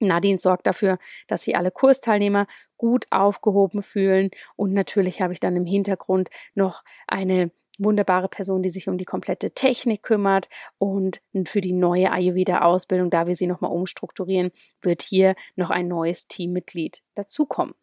Nadine 0.00 0.38
sorgt 0.38 0.66
dafür, 0.66 0.98
dass 1.26 1.42
sich 1.42 1.56
alle 1.56 1.70
Kursteilnehmer 1.70 2.46
gut 2.76 3.06
aufgehoben 3.10 3.82
fühlen. 3.82 4.30
Und 4.56 4.72
natürlich 4.72 5.20
habe 5.20 5.32
ich 5.32 5.40
dann 5.40 5.56
im 5.56 5.66
Hintergrund 5.66 6.30
noch 6.54 6.84
eine 7.06 7.50
wunderbare 7.78 8.28
Person, 8.28 8.62
die 8.62 8.70
sich 8.70 8.88
um 8.88 8.98
die 8.98 9.04
komplette 9.04 9.52
Technik 9.52 10.02
kümmert 10.02 10.48
und 10.78 11.20
für 11.44 11.60
die 11.60 11.72
neue 11.72 12.12
Ayurveda-Ausbildung, 12.12 13.10
da 13.10 13.26
wir 13.26 13.36
sie 13.36 13.46
nochmal 13.46 13.70
umstrukturieren, 13.70 14.50
wird 14.80 15.02
hier 15.02 15.34
noch 15.56 15.70
ein 15.70 15.88
neues 15.88 16.26
Teammitglied 16.26 17.02
dazukommen. 17.14 17.74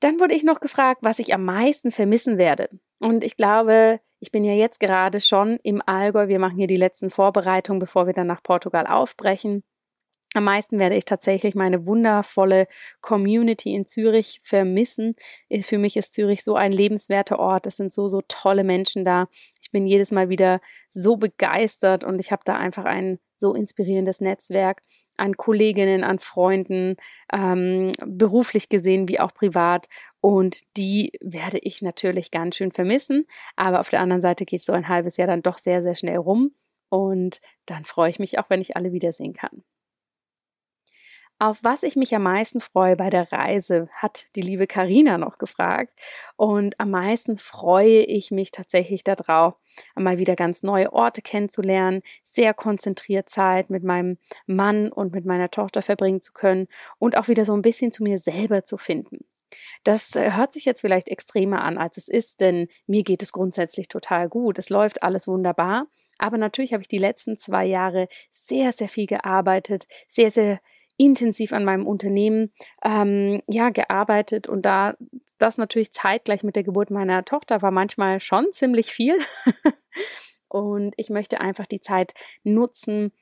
Dann 0.00 0.20
wurde 0.20 0.34
ich 0.34 0.42
noch 0.42 0.60
gefragt, 0.60 1.00
was 1.02 1.18
ich 1.18 1.32
am 1.32 1.44
meisten 1.44 1.90
vermissen 1.90 2.36
werde. 2.36 2.68
Und 3.00 3.24
ich 3.24 3.36
glaube, 3.36 4.00
ich 4.20 4.30
bin 4.30 4.44
ja 4.44 4.52
jetzt 4.52 4.80
gerade 4.80 5.20
schon 5.20 5.58
im 5.62 5.82
Allgäu. 5.84 6.28
Wir 6.28 6.38
machen 6.38 6.58
hier 6.58 6.66
die 6.66 6.76
letzten 6.76 7.10
Vorbereitungen, 7.10 7.78
bevor 7.78 8.06
wir 8.06 8.12
dann 8.12 8.26
nach 8.26 8.42
Portugal 8.42 8.86
aufbrechen. 8.86 9.62
Am 10.36 10.42
meisten 10.42 10.80
werde 10.80 10.96
ich 10.96 11.04
tatsächlich 11.04 11.54
meine 11.54 11.86
wundervolle 11.86 12.66
Community 13.00 13.72
in 13.72 13.86
Zürich 13.86 14.40
vermissen. 14.42 15.14
Für 15.60 15.78
mich 15.78 15.96
ist 15.96 16.12
Zürich 16.12 16.42
so 16.42 16.56
ein 16.56 16.72
lebenswerter 16.72 17.38
Ort. 17.38 17.66
Es 17.68 17.76
sind 17.76 17.92
so, 17.92 18.08
so 18.08 18.20
tolle 18.26 18.64
Menschen 18.64 19.04
da. 19.04 19.26
Ich 19.62 19.70
bin 19.70 19.86
jedes 19.86 20.10
Mal 20.10 20.28
wieder 20.30 20.60
so 20.90 21.16
begeistert 21.16 22.02
und 22.02 22.18
ich 22.18 22.32
habe 22.32 22.42
da 22.44 22.56
einfach 22.56 22.84
ein 22.84 23.20
so 23.36 23.54
inspirierendes 23.54 24.20
Netzwerk 24.20 24.82
an 25.16 25.36
Kolleginnen, 25.36 26.02
an 26.02 26.18
Freunden, 26.18 26.96
ähm, 27.32 27.92
beruflich 28.04 28.68
gesehen 28.68 29.08
wie 29.08 29.20
auch 29.20 29.32
privat. 29.32 29.88
Und 30.20 30.62
die 30.76 31.12
werde 31.20 31.58
ich 31.58 31.80
natürlich 31.80 32.32
ganz 32.32 32.56
schön 32.56 32.72
vermissen. 32.72 33.28
Aber 33.54 33.78
auf 33.78 33.88
der 33.88 34.00
anderen 34.00 34.22
Seite 34.22 34.44
geht 34.46 34.62
so 34.62 34.72
ein 34.72 34.88
halbes 34.88 35.16
Jahr 35.16 35.28
dann 35.28 35.42
doch 35.42 35.58
sehr, 35.58 35.80
sehr 35.80 35.94
schnell 35.94 36.16
rum. 36.16 36.56
Und 36.88 37.40
dann 37.66 37.84
freue 37.84 38.10
ich 38.10 38.18
mich 38.18 38.40
auch, 38.40 38.50
wenn 38.50 38.60
ich 38.60 38.76
alle 38.76 38.90
wiedersehen 38.90 39.32
kann. 39.32 39.62
Auf 41.40 41.58
was 41.62 41.82
ich 41.82 41.96
mich 41.96 42.14
am 42.14 42.22
meisten 42.22 42.60
freue 42.60 42.96
bei 42.96 43.10
der 43.10 43.32
Reise, 43.32 43.88
hat 43.96 44.26
die 44.36 44.40
liebe 44.40 44.66
Karina 44.66 45.18
noch 45.18 45.38
gefragt. 45.38 45.92
Und 46.36 46.78
am 46.78 46.90
meisten 46.90 47.38
freue 47.38 48.02
ich 48.02 48.30
mich 48.30 48.52
tatsächlich 48.52 49.02
darauf, 49.02 49.54
einmal 49.96 50.18
wieder 50.18 50.36
ganz 50.36 50.62
neue 50.62 50.92
Orte 50.92 51.22
kennenzulernen, 51.22 52.02
sehr 52.22 52.54
konzentriert 52.54 53.28
Zeit 53.28 53.68
mit 53.68 53.82
meinem 53.82 54.18
Mann 54.46 54.92
und 54.92 55.12
mit 55.12 55.24
meiner 55.24 55.50
Tochter 55.50 55.82
verbringen 55.82 56.22
zu 56.22 56.32
können 56.32 56.68
und 56.98 57.16
auch 57.16 57.26
wieder 57.26 57.44
so 57.44 57.52
ein 57.54 57.62
bisschen 57.62 57.90
zu 57.90 58.04
mir 58.04 58.18
selber 58.18 58.64
zu 58.64 58.76
finden. 58.76 59.24
Das 59.82 60.14
äh, 60.14 60.32
hört 60.32 60.52
sich 60.52 60.64
jetzt 60.64 60.82
vielleicht 60.82 61.08
extremer 61.08 61.62
an, 61.62 61.78
als 61.78 61.96
es 61.96 62.08
ist, 62.08 62.40
denn 62.40 62.68
mir 62.86 63.02
geht 63.02 63.22
es 63.22 63.32
grundsätzlich 63.32 63.88
total 63.88 64.28
gut. 64.28 64.58
Es 64.58 64.70
läuft 64.70 65.02
alles 65.02 65.26
wunderbar. 65.26 65.86
Aber 66.18 66.38
natürlich 66.38 66.72
habe 66.72 66.82
ich 66.82 66.88
die 66.88 66.98
letzten 66.98 67.38
zwei 67.38 67.64
Jahre 67.64 68.08
sehr, 68.30 68.72
sehr 68.72 68.88
viel 68.88 69.06
gearbeitet, 69.06 69.86
sehr, 70.06 70.30
sehr 70.30 70.60
intensiv 70.96 71.52
an 71.52 71.64
meinem 71.64 71.86
Unternehmen 71.86 72.50
ähm, 72.84 73.40
ja 73.48 73.70
gearbeitet 73.70 74.48
und 74.48 74.64
da 74.64 74.94
das 75.38 75.58
natürlich 75.58 75.92
zeitgleich 75.92 76.42
mit 76.42 76.56
der 76.56 76.62
Geburt 76.62 76.90
meiner 76.90 77.24
Tochter 77.24 77.62
war 77.62 77.70
manchmal 77.70 78.20
schon 78.20 78.52
ziemlich 78.52 78.92
viel 78.92 79.16
und 80.48 80.94
ich 80.96 81.10
möchte 81.10 81.40
einfach 81.40 81.66
die 81.66 81.80
Zeit 81.80 82.14
nutzen, 82.44 83.12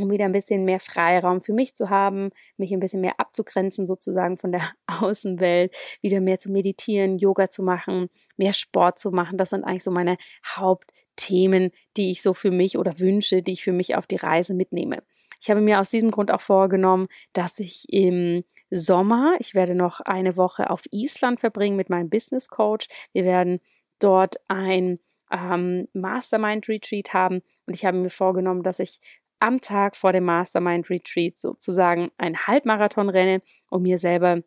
um 0.00 0.10
wieder 0.10 0.24
ein 0.24 0.32
bisschen 0.32 0.64
mehr 0.64 0.80
Freiraum 0.80 1.40
für 1.40 1.52
mich 1.52 1.74
zu 1.74 1.90
haben, 1.90 2.30
mich 2.56 2.72
ein 2.72 2.80
bisschen 2.80 3.00
mehr 3.00 3.18
abzugrenzen 3.18 3.86
sozusagen 3.86 4.38
von 4.38 4.52
der 4.52 4.62
Außenwelt, 4.86 5.74
wieder 6.00 6.20
mehr 6.20 6.38
zu 6.38 6.50
meditieren, 6.50 7.18
Yoga 7.18 7.50
zu 7.50 7.62
machen, 7.62 8.08
mehr 8.36 8.52
Sport 8.52 8.98
zu 8.98 9.10
machen. 9.10 9.38
Das 9.38 9.50
sind 9.50 9.64
eigentlich 9.64 9.84
so 9.84 9.90
meine 9.90 10.16
Hauptthemen, 10.46 11.70
die 11.96 12.10
ich 12.10 12.22
so 12.22 12.32
für 12.32 12.50
mich 12.50 12.78
oder 12.78 12.98
Wünsche, 12.98 13.42
die 13.42 13.52
ich 13.52 13.64
für 13.64 13.72
mich 13.72 13.96
auf 13.96 14.06
die 14.06 14.16
Reise 14.16 14.54
mitnehme. 14.54 15.02
Ich 15.40 15.50
habe 15.50 15.60
mir 15.60 15.80
aus 15.80 15.90
diesem 15.90 16.10
Grund 16.10 16.30
auch 16.30 16.40
vorgenommen, 16.40 17.08
dass 17.32 17.58
ich 17.58 17.84
im 17.88 18.44
Sommer. 18.70 19.36
Ich 19.38 19.54
werde 19.54 19.74
noch 19.74 20.00
eine 20.00 20.36
Woche 20.36 20.70
auf 20.70 20.82
Island 20.90 21.40
verbringen 21.40 21.76
mit 21.76 21.90
meinem 21.90 22.10
Business 22.10 22.48
Coach. 22.48 22.88
Wir 23.12 23.24
werden 23.24 23.60
dort 23.98 24.36
ein 24.48 24.98
ähm, 25.30 25.88
Mastermind 25.92 26.68
Retreat 26.68 27.12
haben 27.12 27.42
und 27.66 27.74
ich 27.74 27.84
habe 27.84 27.96
mir 27.96 28.10
vorgenommen, 28.10 28.62
dass 28.62 28.78
ich 28.78 29.00
am 29.40 29.60
Tag 29.60 29.96
vor 29.96 30.12
dem 30.12 30.24
Mastermind 30.24 30.90
Retreat 30.90 31.38
sozusagen 31.38 32.10
ein 32.18 32.46
Halbmarathon 32.46 33.08
renne, 33.08 33.42
um 33.70 33.82
mir 33.82 33.98
selber 33.98 34.42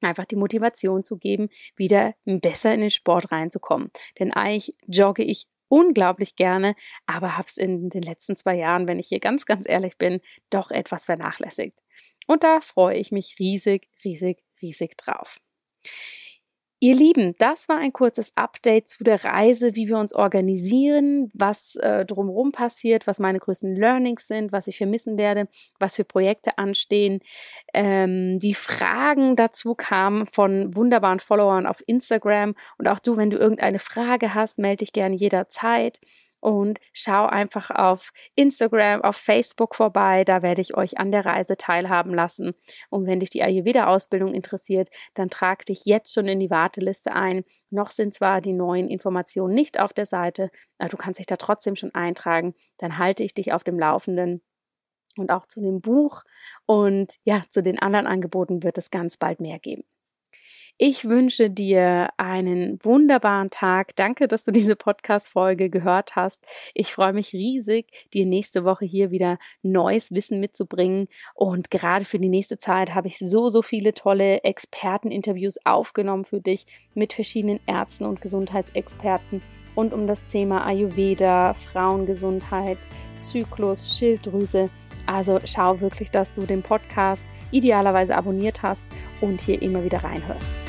einfach 0.00 0.26
die 0.26 0.36
Motivation 0.36 1.02
zu 1.02 1.16
geben, 1.16 1.48
wieder 1.76 2.14
besser 2.24 2.72
in 2.74 2.80
den 2.80 2.90
Sport 2.90 3.32
reinzukommen. 3.32 3.88
Denn 4.18 4.32
eigentlich 4.32 4.72
jogge 4.86 5.24
ich 5.24 5.46
unglaublich 5.68 6.36
gerne, 6.36 6.74
aber 7.06 7.36
habe 7.36 7.48
es 7.48 7.56
in 7.56 7.90
den 7.90 8.02
letzten 8.02 8.36
zwei 8.36 8.56
Jahren, 8.56 8.88
wenn 8.88 8.98
ich 8.98 9.08
hier 9.08 9.20
ganz, 9.20 9.46
ganz 9.46 9.68
ehrlich 9.68 9.98
bin, 9.98 10.20
doch 10.50 10.70
etwas 10.70 11.06
vernachlässigt. 11.06 11.78
Und 12.26 12.42
da 12.42 12.60
freue 12.60 12.96
ich 12.96 13.10
mich 13.10 13.36
riesig, 13.38 13.88
riesig, 14.04 14.42
riesig 14.60 14.96
drauf. 14.96 15.38
Ihr 16.80 16.94
Lieben, 16.94 17.34
das 17.38 17.68
war 17.68 17.78
ein 17.78 17.92
kurzes 17.92 18.30
Update 18.36 18.86
zu 18.88 19.02
der 19.02 19.24
Reise, 19.24 19.74
wie 19.74 19.88
wir 19.88 19.98
uns 19.98 20.14
organisieren, 20.14 21.28
was 21.34 21.74
äh, 21.74 22.04
drumherum 22.04 22.52
passiert, 22.52 23.08
was 23.08 23.18
meine 23.18 23.40
größten 23.40 23.74
Learnings 23.74 24.28
sind, 24.28 24.52
was 24.52 24.68
ich 24.68 24.76
vermissen 24.78 25.18
werde, 25.18 25.48
was 25.80 25.96
für 25.96 26.04
Projekte 26.04 26.56
anstehen. 26.56 27.18
Ähm, 27.74 28.38
die 28.38 28.54
Fragen 28.54 29.34
dazu 29.34 29.74
kamen 29.74 30.26
von 30.26 30.76
wunderbaren 30.76 31.18
Followern 31.18 31.66
auf 31.66 31.82
Instagram 31.88 32.54
und 32.78 32.88
auch 32.88 33.00
du, 33.00 33.16
wenn 33.16 33.30
du 33.30 33.38
irgendeine 33.38 33.80
Frage 33.80 34.34
hast, 34.34 34.60
melde 34.60 34.84
dich 34.84 34.92
gerne 34.92 35.16
jederzeit 35.16 35.98
und 36.40 36.78
schau 36.92 37.26
einfach 37.26 37.70
auf 37.70 38.12
Instagram, 38.34 39.02
auf 39.02 39.16
Facebook 39.16 39.74
vorbei. 39.74 40.24
Da 40.24 40.42
werde 40.42 40.60
ich 40.60 40.76
euch 40.76 40.98
an 40.98 41.10
der 41.10 41.26
Reise 41.26 41.56
teilhaben 41.56 42.14
lassen. 42.14 42.54
Und 42.90 43.06
wenn 43.06 43.20
dich 43.20 43.30
die 43.30 43.42
Ayurveda-Ausbildung 43.42 44.34
interessiert, 44.34 44.88
dann 45.14 45.30
trag 45.30 45.66
dich 45.66 45.84
jetzt 45.84 46.14
schon 46.14 46.26
in 46.26 46.40
die 46.40 46.50
Warteliste 46.50 47.12
ein. 47.12 47.44
Noch 47.70 47.90
sind 47.90 48.14
zwar 48.14 48.40
die 48.40 48.52
neuen 48.52 48.88
Informationen 48.88 49.54
nicht 49.54 49.80
auf 49.80 49.92
der 49.92 50.06
Seite, 50.06 50.50
aber 50.78 50.90
du 50.90 50.96
kannst 50.96 51.18
dich 51.18 51.26
da 51.26 51.36
trotzdem 51.36 51.76
schon 51.76 51.94
eintragen. 51.94 52.54
Dann 52.78 52.98
halte 52.98 53.24
ich 53.24 53.34
dich 53.34 53.52
auf 53.52 53.64
dem 53.64 53.78
Laufenden. 53.78 54.42
Und 55.16 55.32
auch 55.32 55.46
zu 55.46 55.60
dem 55.60 55.80
Buch 55.80 56.22
und 56.64 57.16
ja, 57.24 57.42
zu 57.50 57.60
den 57.60 57.80
anderen 57.80 58.06
Angeboten 58.06 58.62
wird 58.62 58.78
es 58.78 58.90
ganz 58.90 59.16
bald 59.16 59.40
mehr 59.40 59.58
geben. 59.58 59.82
Ich 60.80 61.06
wünsche 61.06 61.50
dir 61.50 62.10
einen 62.18 62.78
wunderbaren 62.84 63.50
Tag. 63.50 63.96
Danke, 63.96 64.28
dass 64.28 64.44
du 64.44 64.52
diese 64.52 64.76
Podcast-Folge 64.76 65.70
gehört 65.70 66.14
hast. 66.14 66.46
Ich 66.72 66.92
freue 66.92 67.12
mich 67.12 67.32
riesig, 67.32 67.86
dir 68.14 68.24
nächste 68.24 68.64
Woche 68.64 68.84
hier 68.84 69.10
wieder 69.10 69.38
neues 69.64 70.12
Wissen 70.12 70.38
mitzubringen. 70.38 71.08
Und 71.34 71.72
gerade 71.72 72.04
für 72.04 72.20
die 72.20 72.28
nächste 72.28 72.58
Zeit 72.58 72.94
habe 72.94 73.08
ich 73.08 73.18
so, 73.18 73.48
so 73.48 73.60
viele 73.60 73.92
tolle 73.92 74.44
Experteninterviews 74.44 75.56
aufgenommen 75.64 76.24
für 76.24 76.40
dich 76.40 76.64
mit 76.94 77.12
verschiedenen 77.12 77.58
Ärzten 77.66 78.04
und 78.04 78.20
Gesundheitsexperten 78.20 79.42
rund 79.76 79.92
um 79.92 80.06
das 80.06 80.24
Thema 80.26 80.64
Ayurveda, 80.64 81.54
Frauengesundheit, 81.54 82.78
Zyklus, 83.18 83.98
Schilddrüse. 83.98 84.70
Also 85.06 85.40
schau 85.44 85.80
wirklich, 85.80 86.12
dass 86.12 86.32
du 86.32 86.46
den 86.46 86.62
Podcast 86.62 87.26
idealerweise 87.50 88.14
abonniert 88.14 88.62
hast 88.62 88.86
und 89.20 89.40
hier 89.40 89.60
immer 89.60 89.82
wieder 89.82 90.04
reinhörst. 90.04 90.67